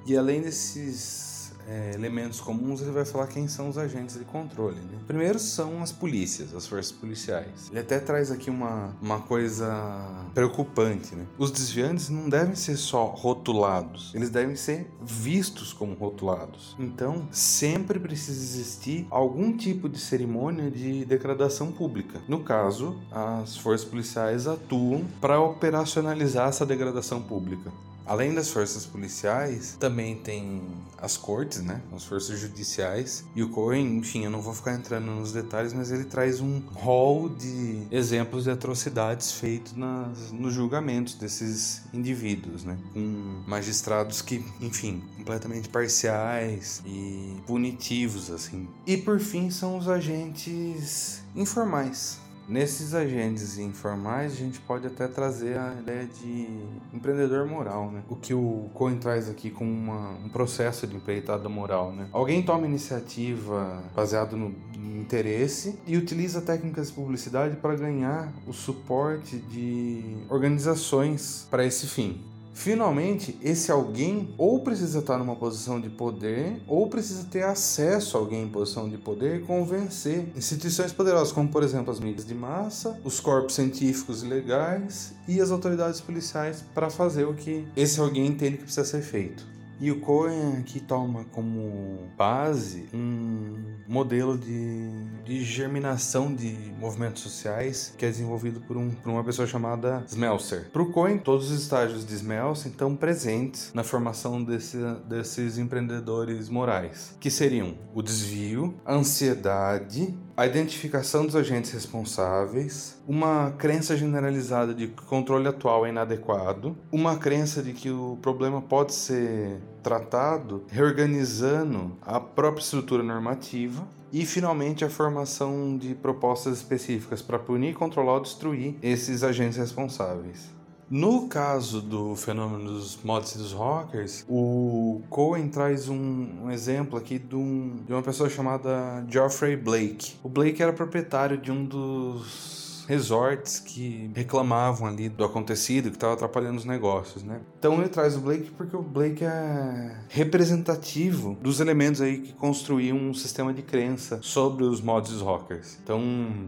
E 0.06 0.16
além 0.16 0.42
desses 0.42 1.33
é, 1.68 1.92
elementos 1.94 2.40
comuns, 2.40 2.80
ele 2.80 2.90
vai 2.90 3.04
falar 3.04 3.26
quem 3.26 3.48
são 3.48 3.68
os 3.68 3.78
agentes 3.78 4.18
de 4.18 4.24
controle. 4.24 4.76
Né? 4.76 4.98
Primeiro 5.06 5.38
são 5.38 5.82
as 5.82 5.92
polícias, 5.92 6.54
as 6.54 6.66
forças 6.66 6.92
policiais. 6.92 7.68
Ele 7.70 7.80
até 7.80 7.98
traz 7.98 8.30
aqui 8.30 8.50
uma, 8.50 8.94
uma 9.00 9.20
coisa 9.20 10.26
preocupante. 10.34 11.14
Né? 11.14 11.26
Os 11.38 11.50
desviantes 11.50 12.08
não 12.08 12.28
devem 12.28 12.54
ser 12.54 12.76
só 12.76 13.06
rotulados, 13.06 14.12
eles 14.14 14.30
devem 14.30 14.56
ser 14.56 14.90
vistos 15.02 15.72
como 15.72 15.94
rotulados. 15.94 16.76
Então, 16.78 17.28
sempre 17.30 17.98
precisa 17.98 18.40
existir 18.42 19.06
algum 19.10 19.56
tipo 19.56 19.88
de 19.88 19.98
cerimônia 19.98 20.70
de 20.70 21.04
degradação 21.04 21.72
pública. 21.72 22.20
No 22.28 22.40
caso, 22.40 22.98
as 23.10 23.56
forças 23.56 23.86
policiais 23.86 24.46
atuam 24.46 25.04
para 25.20 25.40
operacionalizar 25.40 26.48
essa 26.48 26.66
degradação 26.66 27.22
pública. 27.22 27.72
Além 28.06 28.34
das 28.34 28.50
forças 28.50 28.84
policiais, 28.84 29.76
também 29.78 30.16
tem 30.16 30.62
as 30.98 31.16
cortes, 31.16 31.62
né? 31.62 31.80
As 31.94 32.04
forças 32.04 32.38
judiciais. 32.38 33.24
E 33.34 33.42
o 33.42 33.48
Cohen, 33.48 33.96
enfim, 33.98 34.24
eu 34.24 34.30
não 34.30 34.40
vou 34.40 34.54
ficar 34.54 34.74
entrando 34.74 35.06
nos 35.06 35.32
detalhes, 35.32 35.72
mas 35.72 35.90
ele 35.90 36.04
traz 36.04 36.40
um 36.40 36.60
rol 36.74 37.28
de 37.28 37.86
exemplos 37.90 38.44
de 38.44 38.50
atrocidades 38.50 39.32
feitos 39.32 39.74
nas, 39.74 40.30
nos 40.32 40.52
julgamentos 40.52 41.14
desses 41.14 41.82
indivíduos, 41.92 42.64
né? 42.64 42.78
Com 42.92 43.42
magistrados 43.46 44.20
que, 44.20 44.44
enfim, 44.60 45.02
completamente 45.16 45.68
parciais 45.68 46.82
e 46.84 47.36
punitivos, 47.46 48.30
assim. 48.30 48.68
E 48.86 48.96
por 48.96 49.18
fim, 49.18 49.50
são 49.50 49.78
os 49.78 49.88
agentes 49.88 51.22
informais 51.34 52.23
Nesses 52.48 52.94
agentes 52.94 53.58
informais, 53.58 54.32
a 54.32 54.36
gente 54.36 54.60
pode 54.60 54.86
até 54.86 55.08
trazer 55.08 55.58
a 55.58 55.74
ideia 55.80 56.06
de 56.06 56.46
empreendedor 56.92 57.46
moral, 57.46 57.90
né? 57.90 58.02
O 58.08 58.16
que 58.16 58.34
o 58.34 58.68
Cohen 58.74 58.98
traz 58.98 59.28
aqui 59.30 59.50
com 59.50 59.64
uma, 59.64 60.10
um 60.24 60.28
processo 60.28 60.86
de 60.86 60.94
empreitada 60.94 61.48
moral, 61.48 61.92
né? 61.92 62.08
Alguém 62.12 62.42
toma 62.42 62.66
iniciativa 62.66 63.82
baseado 63.94 64.36
no 64.36 64.54
interesse 65.00 65.78
e 65.86 65.96
utiliza 65.96 66.40
técnicas 66.40 66.88
de 66.88 66.94
publicidade 66.94 67.56
para 67.56 67.74
ganhar 67.74 68.32
o 68.46 68.52
suporte 68.52 69.38
de 69.38 70.02
organizações 70.28 71.46
para 71.50 71.64
esse 71.64 71.86
fim. 71.86 72.33
Finalmente, 72.54 73.36
esse 73.42 73.70
alguém 73.72 74.32
ou 74.38 74.60
precisa 74.60 75.00
estar 75.00 75.18
numa 75.18 75.34
posição 75.34 75.80
de 75.80 75.90
poder 75.90 76.62
ou 76.68 76.88
precisa 76.88 77.24
ter 77.24 77.42
acesso 77.42 78.16
a 78.16 78.20
alguém 78.20 78.44
em 78.44 78.48
posição 78.48 78.88
de 78.88 78.96
poder 78.96 79.40
e 79.40 79.44
convencer 79.44 80.28
instituições 80.36 80.92
poderosas, 80.92 81.32
como 81.32 81.48
por 81.48 81.64
exemplo 81.64 81.92
as 81.92 81.98
mídias 81.98 82.24
de 82.24 82.34
massa, 82.34 82.98
os 83.04 83.18
corpos 83.18 83.56
científicos 83.56 84.22
e 84.22 84.26
legais 84.26 85.12
e 85.26 85.40
as 85.40 85.50
autoridades 85.50 86.00
policiais 86.00 86.64
para 86.72 86.88
fazer 86.88 87.24
o 87.24 87.34
que 87.34 87.66
esse 87.76 87.98
alguém 87.98 88.28
entende 88.28 88.58
que 88.58 88.62
precisa 88.64 88.84
ser 88.84 89.02
feito. 89.02 89.44
E 89.80 89.90
o 89.90 90.00
Cohen 90.00 90.58
aqui 90.60 90.80
toma 90.80 91.24
como 91.32 92.08
base 92.16 92.88
um 92.94 93.74
modelo 93.88 94.38
de, 94.38 94.88
de 95.24 95.44
germinação 95.44 96.34
de 96.34 96.56
movimentos 96.78 97.22
sociais 97.22 97.94
que 97.96 98.06
é 98.06 98.08
desenvolvido 98.08 98.60
por, 98.60 98.76
um, 98.76 98.90
por 98.90 99.10
uma 99.10 99.24
pessoa 99.24 99.46
chamada 99.46 100.04
Smelser. 100.08 100.70
Para 100.72 100.82
o 100.82 100.90
Cohen, 100.90 101.18
todos 101.18 101.50
os 101.50 101.62
estágios 101.62 102.06
de 102.06 102.14
Smelser 102.14 102.70
estão 102.70 102.94
presentes 102.94 103.72
na 103.74 103.82
formação 103.82 104.42
desse, 104.42 104.78
desses 105.08 105.58
empreendedores 105.58 106.48
morais, 106.48 107.16
que 107.20 107.30
seriam 107.30 107.74
o 107.94 108.02
desvio, 108.02 108.74
a 108.84 108.94
ansiedade, 108.94 110.16
a 110.36 110.46
identificação 110.46 111.24
dos 111.26 111.36
agentes 111.36 111.70
responsáveis, 111.70 112.96
uma 113.06 113.52
crença 113.52 113.96
generalizada 113.96 114.74
de 114.74 114.88
que 114.88 115.02
o 115.02 115.06
controle 115.06 115.46
atual 115.46 115.86
é 115.86 115.90
inadequado, 115.90 116.76
uma 116.90 117.16
crença 117.16 117.62
de 117.62 117.72
que 117.72 117.90
o 117.90 118.18
problema 118.20 118.62
pode 118.62 118.94
ser 118.94 119.60
tratado 119.82 120.64
reorganizando 120.68 121.96
a 122.02 122.18
própria 122.18 122.62
estrutura 122.62 123.02
normativa 123.02 123.86
e 124.12 124.24
finalmente 124.24 124.84
a 124.84 124.90
formação 124.90 125.76
de 125.76 125.94
propostas 125.94 126.58
específicas 126.58 127.20
para 127.20 127.38
punir, 127.38 127.74
controlar 127.74 128.14
ou 128.14 128.20
destruir 128.20 128.76
esses 128.80 129.22
agentes 129.22 129.58
responsáveis. 129.58 130.54
No 130.88 131.28
caso 131.28 131.80
do 131.80 132.14
fenômeno 132.14 132.64
dos 132.64 133.02
mods 133.02 133.34
e 133.34 133.38
dos 133.38 133.52
rockers, 133.52 134.24
o 134.28 135.00
Cohen 135.08 135.48
traz 135.48 135.88
um, 135.88 136.44
um 136.44 136.50
exemplo 136.50 136.98
aqui 136.98 137.18
de, 137.18 137.34
um, 137.34 137.82
de 137.84 137.92
uma 137.92 138.02
pessoa 138.02 138.28
chamada 138.28 139.04
Geoffrey 139.08 139.56
Blake. 139.56 140.14
O 140.22 140.28
Blake 140.28 140.62
era 140.62 140.72
proprietário 140.72 141.38
de 141.38 141.50
um 141.50 141.64
dos 141.64 142.63
resorts 142.86 143.60
que 143.60 144.10
reclamavam 144.14 144.86
ali 144.86 145.08
do 145.08 145.24
acontecido, 145.24 145.90
que 145.90 145.96
estava 145.96 146.14
atrapalhando 146.14 146.58
os 146.58 146.64
negócios, 146.64 147.22
né? 147.22 147.40
Então 147.58 147.74
ele 147.80 147.88
traz 147.88 148.16
o 148.16 148.20
Blake 148.20 148.50
porque 148.50 148.76
o 148.76 148.82
Blake 148.82 149.24
é 149.24 149.96
representativo 150.08 151.36
dos 151.40 151.60
elementos 151.60 152.00
aí 152.00 152.18
que 152.18 152.32
construíam 152.32 152.96
um 152.96 153.14
sistema 153.14 153.52
de 153.52 153.62
crença 153.62 154.18
sobre 154.22 154.64
os 154.64 154.80
mods 154.80 155.20
rockers. 155.20 155.78
Então, 155.82 156.00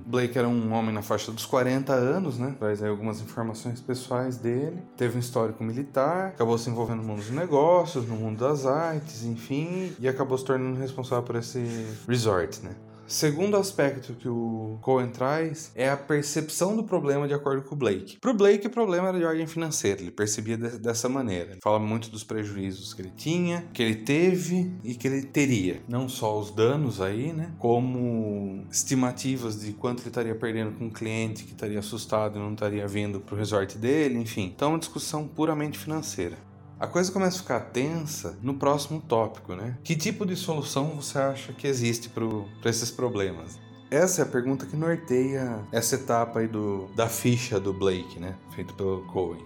Blake 0.06 0.38
era 0.38 0.48
um 0.48 0.72
homem 0.72 0.94
na 0.94 1.02
faixa 1.02 1.32
dos 1.32 1.46
40 1.46 1.92
anos, 1.92 2.38
né? 2.38 2.54
Traz 2.58 2.82
aí 2.82 2.88
algumas 2.88 3.20
informações 3.20 3.80
pessoais 3.80 4.36
dele. 4.36 4.78
Teve 4.96 5.16
um 5.16 5.20
histórico 5.20 5.62
militar, 5.64 6.28
acabou 6.28 6.58
se 6.58 6.70
envolvendo 6.70 7.02
no 7.02 7.08
mundo 7.08 7.18
dos 7.18 7.30
negócios, 7.30 8.06
no 8.06 8.16
mundo 8.16 8.38
das 8.38 8.66
artes, 8.66 9.24
enfim, 9.24 9.92
e 9.98 10.08
acabou 10.08 10.36
se 10.36 10.44
tornando 10.44 10.78
responsável 10.78 11.24
por 11.24 11.36
esse 11.36 11.86
resort, 12.06 12.62
né? 12.62 12.70
Segundo 13.06 13.56
aspecto 13.56 14.14
que 14.14 14.28
o 14.28 14.78
Cohen 14.80 15.10
traz 15.10 15.70
é 15.74 15.88
a 15.88 15.96
percepção 15.96 16.76
do 16.76 16.82
problema 16.82 17.28
de 17.28 17.34
acordo 17.34 17.62
com 17.62 17.74
o 17.74 17.78
Blake. 17.78 18.18
Para 18.20 18.32
o 18.32 18.34
Blake, 18.34 18.66
o 18.66 18.70
problema 18.70 19.08
era 19.08 19.18
de 19.18 19.24
ordem 19.24 19.46
financeira, 19.46 20.00
ele 20.00 20.10
percebia 20.10 20.56
de, 20.56 20.78
dessa 20.78 21.08
maneira. 21.08 21.52
Ele 21.52 21.60
fala 21.62 21.78
muito 21.78 22.10
dos 22.10 22.24
prejuízos 22.24 22.92
que 22.92 23.02
ele 23.02 23.12
tinha, 23.16 23.64
que 23.72 23.82
ele 23.82 23.96
teve 23.96 24.72
e 24.82 24.94
que 24.94 25.06
ele 25.06 25.22
teria. 25.22 25.80
Não 25.88 26.08
só 26.08 26.38
os 26.38 26.50
danos 26.50 27.00
aí, 27.00 27.32
né? 27.32 27.52
Como 27.58 28.64
estimativas 28.70 29.60
de 29.60 29.72
quanto 29.72 30.00
ele 30.00 30.08
estaria 30.08 30.34
perdendo 30.34 30.72
com 30.72 30.86
um 30.86 30.90
cliente 30.90 31.44
que 31.44 31.52
estaria 31.52 31.78
assustado 31.78 32.36
e 32.36 32.42
não 32.42 32.52
estaria 32.54 32.86
vindo 32.88 33.20
para 33.20 33.34
o 33.34 33.38
resort 33.38 33.78
dele, 33.78 34.18
enfim. 34.18 34.52
Então, 34.54 34.70
é 34.70 34.72
uma 34.72 34.78
discussão 34.78 35.28
puramente 35.28 35.78
financeira. 35.78 36.36
A 36.78 36.86
coisa 36.86 37.10
começa 37.10 37.38
a 37.38 37.40
ficar 37.40 37.60
tensa 37.60 38.36
no 38.42 38.54
próximo 38.54 39.00
tópico, 39.00 39.54
né? 39.54 39.78
Que 39.82 39.96
tipo 39.96 40.26
de 40.26 40.36
solução 40.36 40.96
você 40.96 41.18
acha 41.18 41.52
que 41.54 41.66
existe 41.66 42.10
para 42.10 42.68
esses 42.70 42.90
problemas? 42.90 43.58
Essa 43.90 44.20
é 44.20 44.24
a 44.24 44.28
pergunta 44.28 44.66
que 44.66 44.76
norteia 44.76 45.64
essa 45.72 45.94
etapa 45.94 46.40
aí 46.40 46.48
do, 46.48 46.86
da 46.94 47.08
ficha 47.08 47.58
do 47.58 47.72
Blake, 47.72 48.20
né? 48.20 48.34
Feito 48.54 48.74
pelo 48.74 49.06
Cohen 49.06 49.42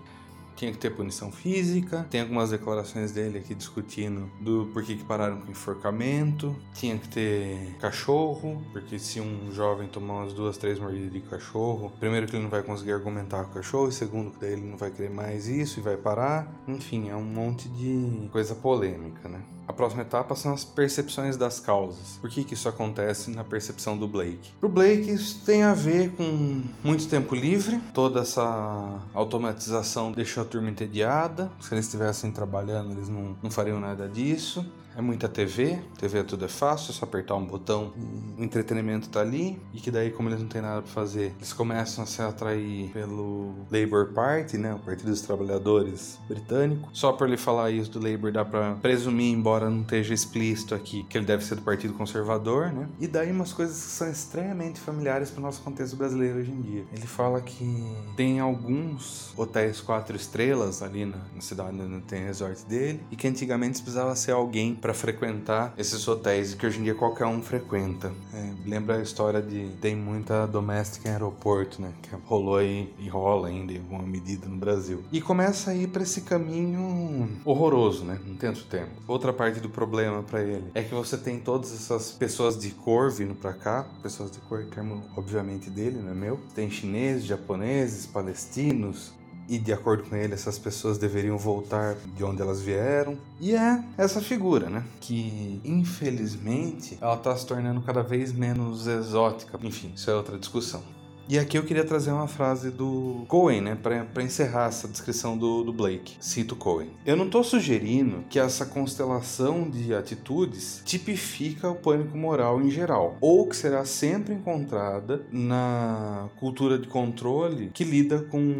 tinha 0.61 0.73
que 0.73 0.79
ter 0.79 0.91
punição 0.91 1.33
física. 1.33 2.07
Tem 2.11 2.21
algumas 2.21 2.51
declarações 2.51 3.13
dele 3.13 3.39
aqui 3.39 3.55
discutindo 3.55 4.31
do 4.41 4.69
porquê 4.75 4.95
que 4.95 5.05
pararam 5.05 5.41
com 5.41 5.51
enforcamento. 5.51 6.55
Tinha 6.75 6.99
que 6.99 7.09
ter 7.09 7.77
cachorro, 7.81 8.63
porque 8.71 8.99
se 8.99 9.21
um 9.21 9.51
jovem 9.53 9.89
tomar 9.89 10.23
umas 10.23 10.35
duas, 10.35 10.59
três 10.59 10.79
mordidas 10.79 11.11
de 11.11 11.21
cachorro, 11.21 11.91
primeiro 11.99 12.27
que 12.27 12.37
ele 12.37 12.43
não 12.43 12.51
vai 12.51 12.63
conseguir 12.63 12.93
argumentar 12.93 13.45
com 13.45 13.53
o 13.53 13.55
cachorro, 13.55 13.89
e 13.89 13.93
segundo 13.93 14.33
que 14.33 14.41
daí 14.41 14.53
ele 14.53 14.67
não 14.67 14.77
vai 14.77 14.91
querer 14.91 15.11
mais 15.11 15.49
isso 15.49 15.81
e 15.81 15.83
vai 15.83 15.97
parar. 15.97 16.47
Enfim, 16.69 17.09
é 17.09 17.17
um 17.17 17.25
monte 17.25 17.67
de 17.71 18.29
coisa 18.31 18.55
polêmica, 18.55 19.31
né? 19.31 19.41
A 19.71 19.73
próxima 19.73 20.03
etapa 20.03 20.35
são 20.35 20.53
as 20.53 20.65
percepções 20.65 21.37
das 21.37 21.61
causas. 21.61 22.19
Por 22.21 22.29
que, 22.29 22.43
que 22.43 22.55
isso 22.55 22.69
acontece 22.69 23.31
na 23.31 23.45
percepção 23.45 23.97
do 23.97 24.09
Blake? 24.09 24.51
Para 24.59 24.69
o 24.69 24.73
Blake, 24.73 25.09
isso 25.09 25.43
tem 25.47 25.63
a 25.63 25.73
ver 25.73 26.11
com 26.17 26.61
muito 26.83 27.07
tempo 27.07 27.37
livre, 27.37 27.81
toda 27.95 28.19
essa 28.19 29.01
automatização 29.15 30.11
deixou 30.11 30.45
turma 30.51 30.69
entediada. 30.69 31.51
Se 31.61 31.73
eles 31.73 31.87
estivessem 31.87 32.31
trabalhando, 32.31 32.93
eles 32.93 33.09
não, 33.09 33.37
não 33.43 33.51
fariam 33.51 33.81
nada 33.81 34.09
disso. 34.09 34.67
É 34.97 35.01
muita 35.01 35.29
TV, 35.29 35.79
TV 35.99 36.25
tudo 36.25 36.45
é 36.45 36.49
fácil, 36.49 36.91
é 36.91 36.95
só 36.95 37.05
apertar 37.05 37.37
um 37.37 37.47
botão, 37.47 37.93
o 38.37 38.43
entretenimento 38.43 39.09
tá 39.09 39.21
ali, 39.21 39.61
e 39.73 39.79
que 39.79 39.89
daí, 39.89 40.11
como 40.11 40.29
eles 40.29 40.41
não 40.41 40.49
têm 40.49 40.61
nada 40.61 40.83
para 40.83 40.91
fazer, 40.91 41.33
eles 41.37 41.53
começam 41.53 42.03
a 42.03 42.07
se 42.09 42.21
atrair 42.21 42.91
pelo 42.91 43.55
Labour 43.71 44.13
Party, 44.13 44.59
né, 44.59 44.75
o 44.75 44.81
Partido 44.81 45.11
dos 45.11 45.21
Trabalhadores 45.21 46.19
britânico. 46.29 46.89
Só 46.93 47.13
por 47.13 47.29
ele 47.29 47.37
falar 47.37 47.71
isso 47.71 47.89
do 47.89 48.01
Labour 48.01 48.33
dá 48.33 48.45
para 48.45 48.75
presumir, 48.75 49.33
embora 49.33 49.71
não 49.71 49.83
esteja 49.83 50.13
explícito 50.13 50.75
aqui, 50.75 51.05
que 51.05 51.17
ele 51.17 51.25
deve 51.25 51.45
ser 51.45 51.55
do 51.55 51.63
Partido 51.63 51.95
Conservador, 51.95 52.73
né? 52.73 52.89
E 52.99 53.07
daí 53.07 53.31
umas 53.31 53.53
coisas 53.53 53.77
que 53.77 53.91
são 53.91 54.11
estranhamente 54.11 54.81
familiares 54.81 55.31
para 55.31 55.39
o 55.39 55.43
nosso 55.43 55.63
contexto 55.63 55.97
brasileiro 55.97 56.41
hoje 56.41 56.51
em 56.51 56.61
dia. 56.61 56.85
Ele 56.93 57.07
fala 57.07 57.41
que 57.41 57.95
tem 58.17 58.41
alguns 58.41 59.33
hotéis 59.39 59.81
quatro 59.81 60.17
estrelas 60.17 60.40
ali 60.83 61.05
na, 61.05 61.19
na 61.35 61.41
cidade 61.41 61.81
onde 61.81 62.01
tem 62.03 62.25
resort 62.25 62.65
dele, 62.67 63.01
e 63.11 63.17
que 63.17 63.27
antigamente 63.27 63.81
precisava 63.81 64.15
ser 64.15 64.33
alguém 64.33 64.75
para 64.75 64.95
frequentar 64.95 65.75
esses 65.77 66.07
hotéis 66.07 66.55
que 66.55 66.67
hoje 66.67 66.81
em 66.81 66.85
dia 66.85 66.95
qualquer 66.95 67.27
um 67.27 67.43
frequenta. 67.43 68.13
É, 68.33 68.53
lembra 68.67 68.97
a 68.97 69.03
história 69.03 69.41
de 69.41 69.71
tem 69.81 69.97
muita 69.97 70.47
doméstica 70.47 71.09
em 71.09 71.13
aeroporto, 71.13 71.81
né? 71.81 71.93
Que 72.03 72.11
rolou 72.27 72.57
aí 72.57 72.93
e 72.99 73.09
rola 73.09 73.49
ainda 73.49 73.73
em 73.73 73.79
alguma 73.79 74.03
medida 74.03 74.49
no 74.49 74.57
Brasil. 74.57 75.03
E 75.11 75.21
começa 75.21 75.71
a 75.71 75.75
ir 75.75 75.89
para 75.89 76.03
esse 76.03 76.23
caminho 76.23 77.41
horroroso, 77.45 78.05
né? 78.05 78.19
Não 78.27 78.37
tem 78.37 78.51
tempo. 78.53 78.91
Outra 79.07 79.33
parte 79.33 79.61
do 79.61 79.69
problema 79.69 80.23
para 80.23 80.43
ele 80.43 80.71
é 80.75 80.83
que 80.83 80.95
você 80.95 81.17
tem 81.17 81.39
todas 81.39 81.73
essas 81.73 82.13
pessoas 82.13 82.59
de 82.59 82.71
cor 82.71 83.11
vindo 83.11 83.35
para 83.35 83.53
cá, 83.53 83.87
pessoas 84.03 84.31
de 84.31 84.39
cor, 84.41 84.65
termo 84.67 85.03
obviamente 85.17 85.71
dele, 85.71 86.01
não 86.03 86.13
é 86.13 86.15
meu. 86.15 86.41
Tem 86.55 86.71
chineses, 86.71 87.25
japoneses, 87.25 88.07
palestinos, 88.07 89.13
e 89.51 89.59
de 89.59 89.73
acordo 89.73 90.05
com 90.05 90.15
ele, 90.15 90.33
essas 90.33 90.61
pessoas 90.61 90.97
deveriam 90.97 91.37
voltar 91.37 91.97
de 92.17 92.23
onde 92.23 92.41
elas 92.41 92.61
vieram. 92.61 93.19
E 93.41 93.53
é 93.53 93.83
essa 93.99 94.21
figura, 94.21 94.71
né? 94.71 94.85
Que 95.01 95.61
infelizmente 95.65 96.97
ela 97.01 97.17
está 97.17 97.37
se 97.37 97.45
tornando 97.45 97.81
cada 97.83 98.01
vez 98.01 98.33
menos 98.33 98.87
exótica. 98.87 99.59
Enfim, 99.61 99.91
isso 99.97 100.09
é 100.09 100.15
outra 100.15 100.39
discussão. 100.39 100.83
E 101.31 101.39
aqui 101.39 101.57
eu 101.57 101.63
queria 101.63 101.85
trazer 101.85 102.11
uma 102.11 102.27
frase 102.27 102.73
do 102.73 103.25
Cohen, 103.29 103.61
né, 103.61 103.79
para 103.81 104.21
encerrar 104.21 104.67
essa 104.67 104.89
descrição 104.89 105.39
do, 105.39 105.63
do 105.63 105.73
Blake. 105.73 106.17
Cito 106.19 106.57
Cohen. 106.57 106.91
Eu 107.07 107.15
não 107.15 107.27
estou 107.27 107.45
sugerindo 107.45 108.25
que 108.29 108.37
essa 108.37 108.67
constelação 108.67 109.71
de 109.71 109.95
atitudes 109.95 110.83
tipifica 110.85 111.71
o 111.71 111.77
pânico 111.77 112.19
moral 112.19 112.61
em 112.61 112.69
geral, 112.69 113.17
ou 113.21 113.47
que 113.47 113.55
será 113.55 113.85
sempre 113.85 114.35
encontrada 114.35 115.23
na 115.31 116.29
cultura 116.41 116.77
de 116.77 116.89
controle 116.89 117.71
que 117.73 117.85
lida 117.85 118.19
com 118.29 118.53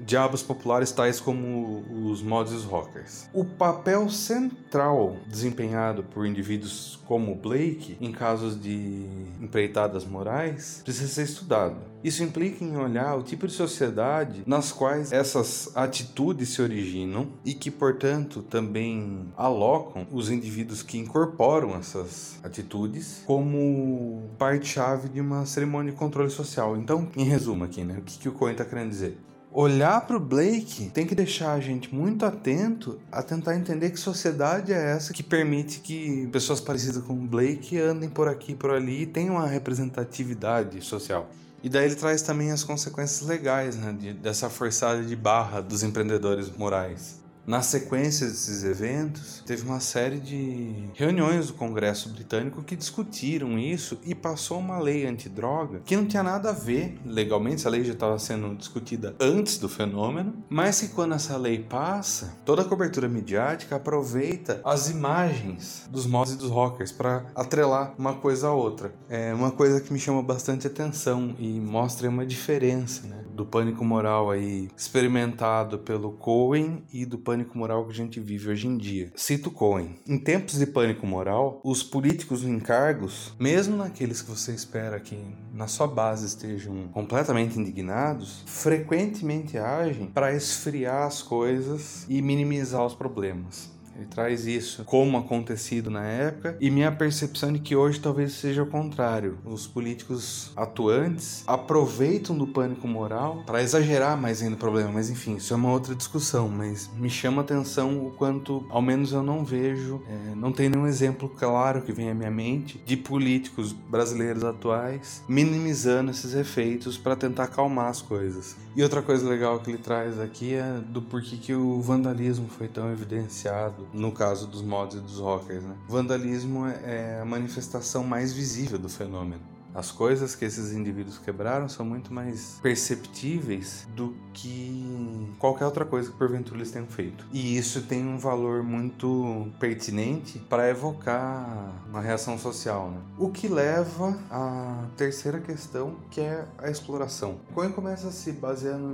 diabos 0.00 0.42
populares 0.42 0.90
tais 0.90 1.20
como 1.20 1.84
os 2.10 2.22
mods 2.22 2.64
rockers. 2.64 3.28
O 3.32 3.44
papel 3.44 4.10
central 4.10 5.14
desempenhado 5.28 6.02
por 6.02 6.26
indivíduos 6.26 6.98
como 7.06 7.36
Blake 7.36 7.96
em 8.00 8.10
casos 8.10 8.60
de 8.60 9.06
empreitadas 9.40 10.04
morais 10.04 10.80
precisa 10.84 11.06
ser 11.06 11.22
estudado. 11.22 11.90
Isso 12.02 12.22
implica 12.22 12.64
em 12.64 12.76
olhar 12.76 13.14
o 13.16 13.22
tipo 13.22 13.46
de 13.46 13.52
sociedade 13.52 14.42
nas 14.46 14.72
quais 14.72 15.12
essas 15.12 15.70
atitudes 15.74 16.50
se 16.50 16.62
originam 16.62 17.28
e 17.44 17.52
que, 17.52 17.70
portanto, 17.70 18.42
também 18.42 19.28
alocam 19.36 20.06
os 20.10 20.30
indivíduos 20.30 20.82
que 20.82 20.98
incorporam 20.98 21.76
essas 21.76 22.38
atitudes 22.42 23.22
como 23.26 24.30
parte-chave 24.38 25.08
de 25.08 25.20
uma 25.20 25.44
cerimônia 25.44 25.92
de 25.92 25.98
controle 25.98 26.30
social. 26.30 26.76
Então, 26.76 27.08
em 27.16 27.24
resumo 27.24 27.64
aqui, 27.64 27.84
né? 27.84 27.98
O 27.98 28.02
que, 28.02 28.18
que 28.18 28.28
o 28.28 28.32
Cohen 28.32 28.52
está 28.52 28.64
querendo 28.64 28.88
dizer? 28.88 29.18
olhar 29.52 30.06
para 30.06 30.16
o 30.16 30.20
Blake 30.20 30.90
tem 30.90 31.06
que 31.06 31.14
deixar 31.14 31.52
a 31.52 31.60
gente 31.60 31.92
muito 31.94 32.24
atento 32.24 33.00
a 33.10 33.22
tentar 33.22 33.56
entender 33.56 33.90
que 33.90 33.98
sociedade 33.98 34.72
é 34.72 34.92
essa 34.92 35.12
que 35.12 35.22
permite 35.22 35.80
que 35.80 36.28
pessoas 36.28 36.60
parecidas 36.60 37.02
com 37.02 37.14
o 37.14 37.26
Blake 37.26 37.76
andem 37.78 38.08
por 38.08 38.28
aqui 38.28 38.52
e 38.52 38.54
por 38.54 38.70
ali 38.70 39.02
e 39.02 39.06
tenham 39.06 39.34
uma 39.34 39.46
representatividade 39.46 40.80
social. 40.82 41.28
E 41.62 41.68
daí 41.68 41.84
ele 41.84 41.94
traz 41.94 42.22
também 42.22 42.50
as 42.50 42.64
consequências 42.64 43.28
legais 43.28 43.76
né, 43.76 43.92
de, 43.92 44.12
dessa 44.14 44.48
forçada 44.48 45.02
de 45.02 45.14
barra 45.14 45.60
dos 45.60 45.82
empreendedores 45.82 46.50
morais. 46.56 47.19
Na 47.46 47.62
sequência 47.62 48.26
desses 48.26 48.62
eventos, 48.64 49.42
teve 49.46 49.64
uma 49.64 49.80
série 49.80 50.20
de 50.20 50.88
reuniões 50.94 51.48
do 51.48 51.54
Congresso 51.54 52.10
Britânico 52.10 52.62
que 52.62 52.76
discutiram 52.76 53.58
isso 53.58 53.98
e 54.04 54.14
passou 54.14 54.58
uma 54.58 54.78
lei 54.78 55.06
antidroga 55.06 55.80
que 55.84 55.96
não 55.96 56.06
tinha 56.06 56.22
nada 56.22 56.50
a 56.50 56.52
ver 56.52 56.98
legalmente, 57.04 57.56
essa 57.56 57.70
lei 57.70 57.82
já 57.82 57.92
estava 57.92 58.18
sendo 58.18 58.54
discutida 58.54 59.16
antes 59.18 59.58
do 59.58 59.68
fenômeno, 59.68 60.34
mas 60.48 60.80
que 60.80 60.88
quando 60.88 61.14
essa 61.14 61.36
lei 61.36 61.58
passa, 61.58 62.34
toda 62.44 62.62
a 62.62 62.64
cobertura 62.64 63.08
midiática 63.08 63.76
aproveita 63.76 64.60
as 64.64 64.90
imagens 64.90 65.88
dos 65.90 66.06
mods 66.06 66.34
e 66.34 66.36
dos 66.36 66.50
rockers 66.50 66.92
para 66.92 67.26
atrelar 67.34 67.94
uma 67.98 68.14
coisa 68.14 68.48
a 68.48 68.52
outra. 68.52 68.94
É 69.08 69.34
uma 69.34 69.50
coisa 69.50 69.80
que 69.80 69.92
me 69.92 69.98
chama 69.98 70.22
bastante 70.22 70.66
atenção 70.66 71.34
e 71.38 71.58
mostra 71.58 72.08
uma 72.08 72.24
diferença, 72.24 73.06
né? 73.06 73.20
do 73.40 73.46
pânico 73.46 73.82
moral 73.82 74.30
aí 74.30 74.68
experimentado 74.76 75.78
pelo 75.78 76.12
Cohen 76.12 76.82
e 76.92 77.06
do 77.06 77.16
pânico 77.30 77.56
moral 77.56 77.84
que 77.84 77.92
a 77.92 77.94
gente 77.94 78.18
vive 78.18 78.50
hoje 78.50 78.66
em 78.66 78.76
dia. 78.76 79.12
Cito 79.14 79.52
Cohen. 79.52 80.00
Em 80.04 80.18
tempos 80.18 80.58
de 80.58 80.66
pânico 80.66 81.06
moral, 81.06 81.60
os 81.62 81.80
políticos 81.80 82.42
em 82.42 82.58
cargos, 82.58 83.32
mesmo 83.38 83.76
naqueles 83.76 84.20
que 84.20 84.28
você 84.28 84.50
espera 84.50 84.98
que 84.98 85.16
na 85.54 85.68
sua 85.68 85.86
base 85.86 86.26
estejam 86.26 86.88
completamente 86.88 87.56
indignados, 87.56 88.42
frequentemente 88.46 89.56
agem 89.56 90.06
para 90.06 90.34
esfriar 90.34 91.06
as 91.06 91.22
coisas 91.22 92.04
e 92.08 92.20
minimizar 92.20 92.84
os 92.84 92.96
problemas. 92.96 93.70
Ele 94.00 94.08
traz 94.08 94.46
isso 94.46 94.82
como 94.84 95.18
acontecido 95.18 95.90
na 95.90 96.02
época 96.02 96.56
e 96.58 96.70
minha 96.70 96.90
percepção 96.90 97.52
de 97.52 97.58
que 97.58 97.76
hoje 97.76 98.00
talvez 98.00 98.32
seja 98.32 98.62
o 98.62 98.66
contrário. 98.66 99.36
Os 99.44 99.66
políticos 99.66 100.52
atuantes 100.56 101.44
aproveitam 101.46 102.36
do 102.36 102.46
pânico 102.46 102.88
moral 102.88 103.42
para 103.44 103.62
exagerar 103.62 104.16
mais 104.16 104.40
ainda 104.40 104.54
o 104.54 104.58
problema, 104.58 104.90
mas 104.90 105.10
enfim, 105.10 105.36
isso 105.36 105.52
é 105.52 105.56
uma 105.56 105.70
outra 105.70 105.94
discussão, 105.94 106.48
mas 106.48 106.88
me 106.96 107.10
chama 107.10 107.42
atenção 107.42 108.06
o 108.06 108.10
quanto, 108.12 108.64
ao 108.70 108.80
menos 108.80 109.12
eu 109.12 109.22
não 109.22 109.44
vejo, 109.44 110.00
é, 110.08 110.34
não 110.34 110.50
tem 110.50 110.70
nenhum 110.70 110.86
exemplo 110.86 111.28
claro 111.28 111.82
que 111.82 111.92
vem 111.92 112.10
à 112.10 112.14
minha 112.14 112.30
mente 112.30 112.80
de 112.86 112.96
políticos 112.96 113.72
brasileiros 113.72 114.44
atuais 114.44 115.22
minimizando 115.28 116.10
esses 116.10 116.32
efeitos 116.32 116.96
para 116.96 117.14
tentar 117.14 117.44
acalmar 117.44 117.88
as 117.88 118.00
coisas. 118.00 118.56
E 118.74 118.82
outra 118.82 119.02
coisa 119.02 119.28
legal 119.28 119.60
que 119.60 119.70
ele 119.70 119.78
traz 119.78 120.18
aqui 120.18 120.54
é 120.54 120.80
do 120.86 121.02
porquê 121.02 121.36
que 121.36 121.52
o 121.52 121.82
vandalismo 121.82 122.48
foi 122.48 122.66
tão 122.66 122.90
evidenciado 122.90 123.89
no 123.92 124.12
caso 124.12 124.46
dos 124.46 124.62
mods 124.62 124.96
e 124.96 125.00
dos 125.00 125.18
rockers. 125.18 125.62
Né? 125.62 125.76
Vandalismo 125.88 126.66
é 126.66 127.20
a 127.20 127.24
manifestação 127.24 128.04
mais 128.04 128.32
visível 128.32 128.78
do 128.78 128.88
fenômeno. 128.88 129.42
As 129.80 129.90
coisas 129.90 130.34
que 130.34 130.44
esses 130.44 130.74
indivíduos 130.74 131.16
quebraram 131.16 131.66
são 131.66 131.86
muito 131.86 132.12
mais 132.12 132.58
perceptíveis 132.60 133.88
do 133.96 134.14
que 134.30 135.34
qualquer 135.38 135.64
outra 135.64 135.86
coisa 135.86 136.10
que 136.10 136.18
porventura 136.18 136.58
eles 136.58 136.70
tenham 136.70 136.86
feito. 136.86 137.26
E 137.32 137.56
isso 137.56 137.80
tem 137.84 138.06
um 138.06 138.18
valor 138.18 138.62
muito 138.62 139.48
pertinente 139.58 140.38
para 140.38 140.68
evocar 140.68 141.72
uma 141.88 142.02
reação 142.02 142.38
social. 142.38 142.90
Né? 142.90 143.00
O 143.16 143.30
que 143.30 143.48
leva 143.48 144.18
à 144.30 144.84
terceira 144.98 145.40
questão, 145.40 145.96
que 146.10 146.20
é 146.20 146.44
a 146.58 146.68
exploração. 146.68 147.40
Cohen 147.54 147.72
começa 147.72 148.10
se 148.10 148.32
baseando 148.32 148.86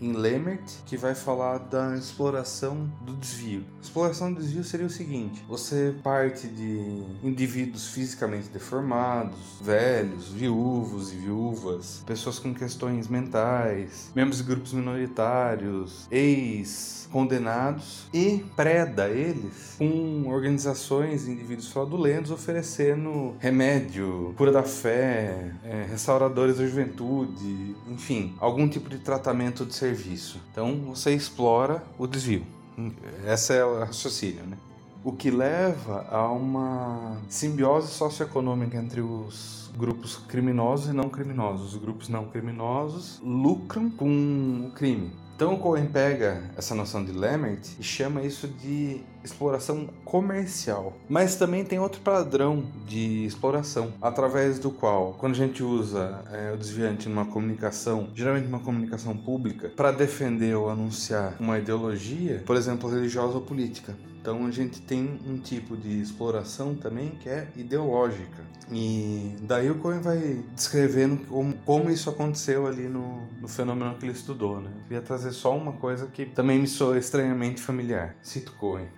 em, 0.00 0.08
em 0.08 0.12
Lemert, 0.12 0.62
que 0.86 0.96
vai 0.96 1.16
falar 1.16 1.58
da 1.58 1.96
exploração 1.96 2.88
do 3.00 3.16
desvio. 3.16 3.64
Exploração 3.82 4.32
do 4.32 4.40
desvio 4.40 4.62
seria 4.62 4.86
o 4.86 4.90
seguinte: 4.90 5.44
você 5.48 5.96
parte 6.00 6.46
de 6.46 7.02
indivíduos 7.24 7.88
fisicamente 7.88 8.48
deformados, 8.50 9.58
velhos, 9.60 9.95
velhos, 9.96 10.28
viúvos 10.28 11.12
e 11.12 11.16
viúvas, 11.16 12.02
pessoas 12.06 12.38
com 12.38 12.52
questões 12.52 13.08
mentais, 13.08 14.10
membros 14.14 14.38
de 14.38 14.44
grupos 14.44 14.74
minoritários, 14.74 16.06
ex 16.10 17.08
condenados 17.10 18.06
e 18.12 18.44
preda 18.54 19.08
eles 19.08 19.76
com 19.78 20.24
organizações 20.26 21.26
e 21.26 21.30
indivíduos 21.30 21.68
fraudulentos 21.68 22.30
oferecendo 22.30 23.34
remédio, 23.38 24.34
cura 24.36 24.52
da 24.52 24.62
fé, 24.62 25.52
é, 25.64 25.86
restauradores 25.88 26.58
da 26.58 26.66
juventude, 26.66 27.74
enfim, 27.88 28.34
algum 28.38 28.68
tipo 28.68 28.90
de 28.90 28.98
tratamento 28.98 29.64
de 29.64 29.74
serviço. 29.74 30.40
Então 30.52 30.76
você 30.88 31.14
explora 31.14 31.82
o 31.96 32.06
desvio. 32.06 32.44
Essa 33.24 33.54
é 33.54 33.64
o 33.64 33.78
raciocínio, 33.78 34.44
né? 34.44 34.58
O 35.02 35.12
que 35.12 35.30
leva 35.30 36.04
a 36.10 36.30
uma 36.32 37.16
simbiose 37.28 37.92
socioeconômica 37.92 38.76
entre 38.76 39.00
os 39.00 39.65
grupos 39.76 40.16
criminosos 40.16 40.88
e 40.88 40.92
não 40.92 41.08
criminosos. 41.08 41.74
Os 41.74 41.80
grupos 41.80 42.08
não 42.08 42.26
criminosos 42.26 43.20
lucram 43.22 43.90
com 43.90 44.66
o 44.66 44.70
crime. 44.72 45.12
Então 45.36 45.52
o 45.52 45.58
Cohen 45.58 45.84
pega 45.84 46.42
essa 46.56 46.74
noção 46.74 47.04
de 47.04 47.12
Lemert 47.12 47.60
e 47.78 47.82
chama 47.82 48.22
isso 48.22 48.48
de 48.48 49.02
exploração 49.22 49.86
comercial. 50.02 50.96
Mas 51.10 51.36
também 51.36 51.62
tem 51.62 51.78
outro 51.78 52.00
padrão 52.00 52.64
de 52.86 53.26
exploração, 53.26 53.92
através 54.00 54.58
do 54.58 54.70
qual, 54.70 55.14
quando 55.18 55.34
a 55.34 55.36
gente 55.36 55.62
usa 55.62 56.24
é, 56.32 56.52
o 56.54 56.56
desviante 56.56 57.06
numa 57.06 57.26
comunicação, 57.26 58.08
geralmente 58.14 58.48
uma 58.48 58.60
comunicação 58.60 59.14
pública, 59.14 59.68
para 59.68 59.92
defender 59.92 60.54
ou 60.54 60.70
anunciar 60.70 61.36
uma 61.38 61.58
ideologia, 61.58 62.42
por 62.46 62.56
exemplo, 62.56 62.88
religiosa 62.88 63.34
ou 63.34 63.42
política. 63.42 63.94
Então 64.26 64.44
a 64.44 64.50
gente 64.50 64.80
tem 64.80 65.20
um 65.24 65.38
tipo 65.38 65.76
de 65.76 66.00
exploração 66.00 66.74
também 66.74 67.10
que 67.10 67.28
é 67.28 67.46
ideológica. 67.54 68.42
E 68.72 69.36
daí 69.42 69.70
o 69.70 69.76
Cohen 69.76 70.00
vai 70.00 70.42
descrevendo 70.52 71.18
como, 71.28 71.54
como 71.66 71.90
isso 71.90 72.08
aconteceu 72.08 72.64
ali 72.66 72.88
no, 72.88 73.26
no 73.40 73.48
fenômeno 73.48 73.96
que 73.96 74.06
ele 74.06 74.12
estudou. 74.12 74.60
Né? 74.60 74.70
Queria 74.84 75.02
trazer 75.02 75.32
só 75.32 75.54
uma 75.54 75.72
coisa 75.72 76.06
que 76.06 76.24
também 76.24 76.60
me 76.60 76.68
soa 76.68 76.96
estranhamente 76.96 77.60
familiar. 77.60 78.16
Cito 78.22 78.52
Cohen. 78.52 78.88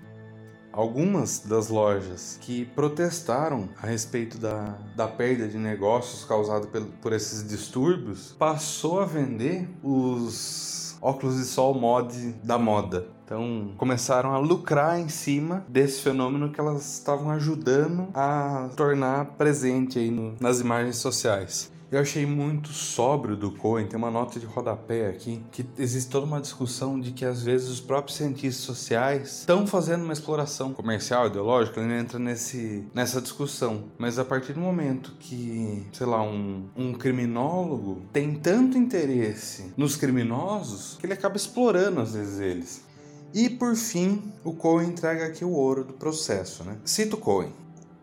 Algumas 0.71 1.41
das 1.41 1.71
lojas 1.71 2.39
que 2.43 2.67
protestaram 2.67 3.71
a 3.83 3.87
respeito 3.87 4.37
da, 4.39 4.79
da 4.95 5.09
perda 5.09 5.49
de 5.49 5.57
negócios 5.57 6.25
causada 6.25 6.67
por, 6.67 6.85
por 7.01 7.13
esses 7.15 7.49
distúrbios 7.49 8.37
passou 8.39 9.01
a 9.01 9.07
vender 9.07 9.67
os 9.83 10.97
óculos 11.01 11.37
de 11.37 11.45
sol 11.45 11.75
mod 11.75 12.15
da 12.45 12.59
moda. 12.59 13.09
Então 13.25 13.73
começaram 13.79 14.33
a 14.33 14.39
lucrar 14.39 15.01
em 15.01 15.09
cima 15.09 15.65
desse 15.69 16.03
fenômeno 16.03 16.53
que 16.53 16.61
elas 16.61 16.99
estavam 16.99 17.31
ajudando 17.31 18.09
a 18.15 18.71
tornar 18.77 19.25
presente 19.37 19.99
aí 19.99 20.11
no, 20.11 20.37
nas 20.39 20.61
imagens 20.61 20.99
sociais. 20.99 21.73
Eu 21.91 22.01
achei 22.01 22.27
muito 22.27 22.69
sóbrio 22.69 23.35
do 23.35 23.51
Cohen, 23.51 23.87
tem 23.87 23.97
uma 23.97 24.11
nota 24.11 24.39
de 24.39 24.45
rodapé 24.45 25.09
aqui, 25.09 25.43
que 25.51 25.65
existe 25.79 26.11
toda 26.11 26.27
uma 26.27 26.39
discussão 26.39 27.01
de 27.01 27.13
que 27.13 27.25
às 27.25 27.43
vezes 27.43 27.71
os 27.71 27.81
próprios 27.81 28.19
cientistas 28.19 28.63
sociais 28.63 29.39
estão 29.41 29.67
fazendo 29.67 30.05
uma 30.05 30.13
exploração 30.13 30.75
comercial, 30.75 31.29
ideológica, 31.29 31.81
ele 31.81 31.95
entra 31.95 32.19
nesse, 32.19 32.85
nessa 32.95 33.23
discussão. 33.23 33.85
Mas 33.97 34.19
a 34.19 34.25
partir 34.25 34.53
do 34.53 34.61
momento 34.61 35.15
que, 35.19 35.87
sei 35.91 36.07
lá, 36.07 36.23
um, 36.23 36.69
um 36.77 36.93
criminólogo 36.93 38.03
tem 38.13 38.35
tanto 38.35 38.77
interesse 38.77 39.73
nos 39.75 39.97
criminosos 39.97 40.99
que 41.01 41.07
ele 41.07 41.15
acaba 41.15 41.39
explorando 41.39 42.03
às 42.03 42.13
vezes 42.13 42.39
eles. 42.39 42.85
E 43.33 43.49
por 43.49 43.75
fim, 43.75 44.23
o 44.45 44.53
Cohen 44.53 44.91
entrega 44.91 45.25
aqui 45.25 45.43
o 45.43 45.53
ouro 45.53 45.85
do 45.85 45.95
processo. 45.95 46.65
Né? 46.65 46.77
Cito 46.85 47.17
Cohen. 47.17 47.53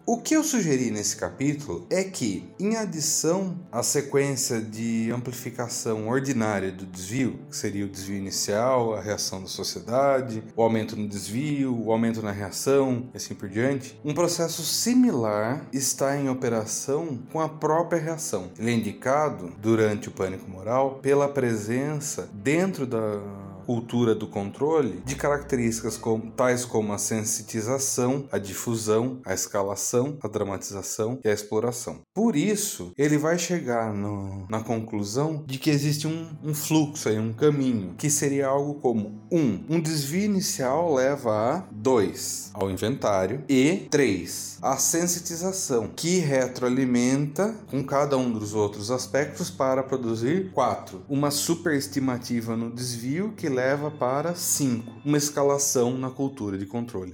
O 0.07 0.17
que 0.21 0.35
eu 0.35 0.43
sugeri 0.43 0.91
nesse 0.91 1.17
capítulo 1.17 1.87
é 1.89 2.03
que, 2.03 2.47
em 2.59 2.75
adição 2.75 3.57
à 3.71 3.81
sequência 3.81 4.61
de 4.61 5.11
amplificação 5.11 6.07
ordinária 6.07 6.71
do 6.71 6.85
desvio, 6.85 7.39
que 7.49 7.57
seria 7.57 7.85
o 7.85 7.89
desvio 7.89 8.15
inicial, 8.15 8.93
a 8.93 9.01
reação 9.01 9.41
da 9.41 9.47
sociedade, 9.47 10.43
o 10.55 10.61
aumento 10.61 10.95
no 10.95 11.07
desvio, 11.07 11.75
o 11.75 11.91
aumento 11.91 12.21
na 12.21 12.31
reação 12.31 13.09
e 13.15 13.17
assim 13.17 13.33
por 13.33 13.49
diante, 13.49 13.99
um 14.05 14.13
processo 14.13 14.61
similar 14.61 15.67
está 15.73 16.15
em 16.15 16.29
operação 16.29 17.17
com 17.31 17.41
a 17.41 17.49
própria 17.49 17.99
reação. 17.99 18.51
Ele 18.59 18.69
é 18.69 18.73
indicado, 18.75 19.55
durante 19.59 20.07
o 20.07 20.11
pânico 20.11 20.47
moral, 20.47 20.99
pela 21.01 21.27
presença 21.27 22.29
dentro 22.31 22.85
da 22.85 23.19
cultura 23.65 24.13
do 24.13 24.27
controle 24.27 25.01
de 25.05 25.15
características 25.15 25.97
como, 25.97 26.31
tais 26.31 26.65
como 26.65 26.93
a 26.93 26.97
sensitização, 26.97 28.27
a 28.31 28.37
difusão, 28.37 29.19
a 29.25 29.33
escalação, 29.33 30.17
a 30.21 30.27
dramatização 30.27 31.19
e 31.23 31.29
a 31.29 31.33
exploração. 31.33 32.01
Por 32.13 32.35
isso, 32.35 32.91
ele 32.97 33.17
vai 33.17 33.37
chegar 33.37 33.93
no, 33.93 34.47
na 34.49 34.61
conclusão 34.61 35.43
de 35.45 35.57
que 35.57 35.69
existe 35.69 36.07
um, 36.07 36.27
um 36.43 36.53
fluxo 36.53 37.09
aí, 37.09 37.19
um 37.19 37.33
caminho, 37.33 37.95
que 37.97 38.09
seria 38.09 38.47
algo 38.47 38.75
como 38.75 39.21
um, 39.31 39.63
um 39.69 39.79
desvio 39.79 40.25
inicial 40.25 40.93
leva 40.93 41.31
a 41.31 41.63
2 41.71 42.51
ao 42.53 42.69
inventário 42.69 43.43
e 43.49 43.87
3 43.89 44.59
a 44.61 44.77
sensitização, 44.77 45.89
que 45.95 46.19
retroalimenta 46.19 47.53
com 47.69 47.83
cada 47.83 48.17
um 48.17 48.31
dos 48.31 48.53
outros 48.53 48.89
aspectos 48.89 49.49
para 49.49 49.83
produzir 49.83 50.51
4 50.51 51.03
uma 51.07 51.29
superestimativa 51.29 52.55
no 52.57 52.71
desvio 52.71 53.33
que 53.35 53.47
leva 53.55 53.89
para 53.89 54.35
5. 54.35 55.03
Uma 55.05 55.17
escalação 55.17 55.97
na 55.97 56.11
cultura 56.11 56.57
de 56.57 56.65
controle. 56.65 57.13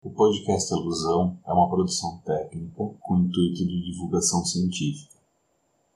O 0.00 0.08
podcast 0.12 0.72
Alusão 0.72 1.36
é 1.44 1.52
uma 1.52 1.68
produção 1.68 2.22
técnica 2.24 2.84
com 3.00 3.18
intuito 3.18 3.66
de 3.66 3.90
divulgação 3.90 4.44
científica. 4.44 5.16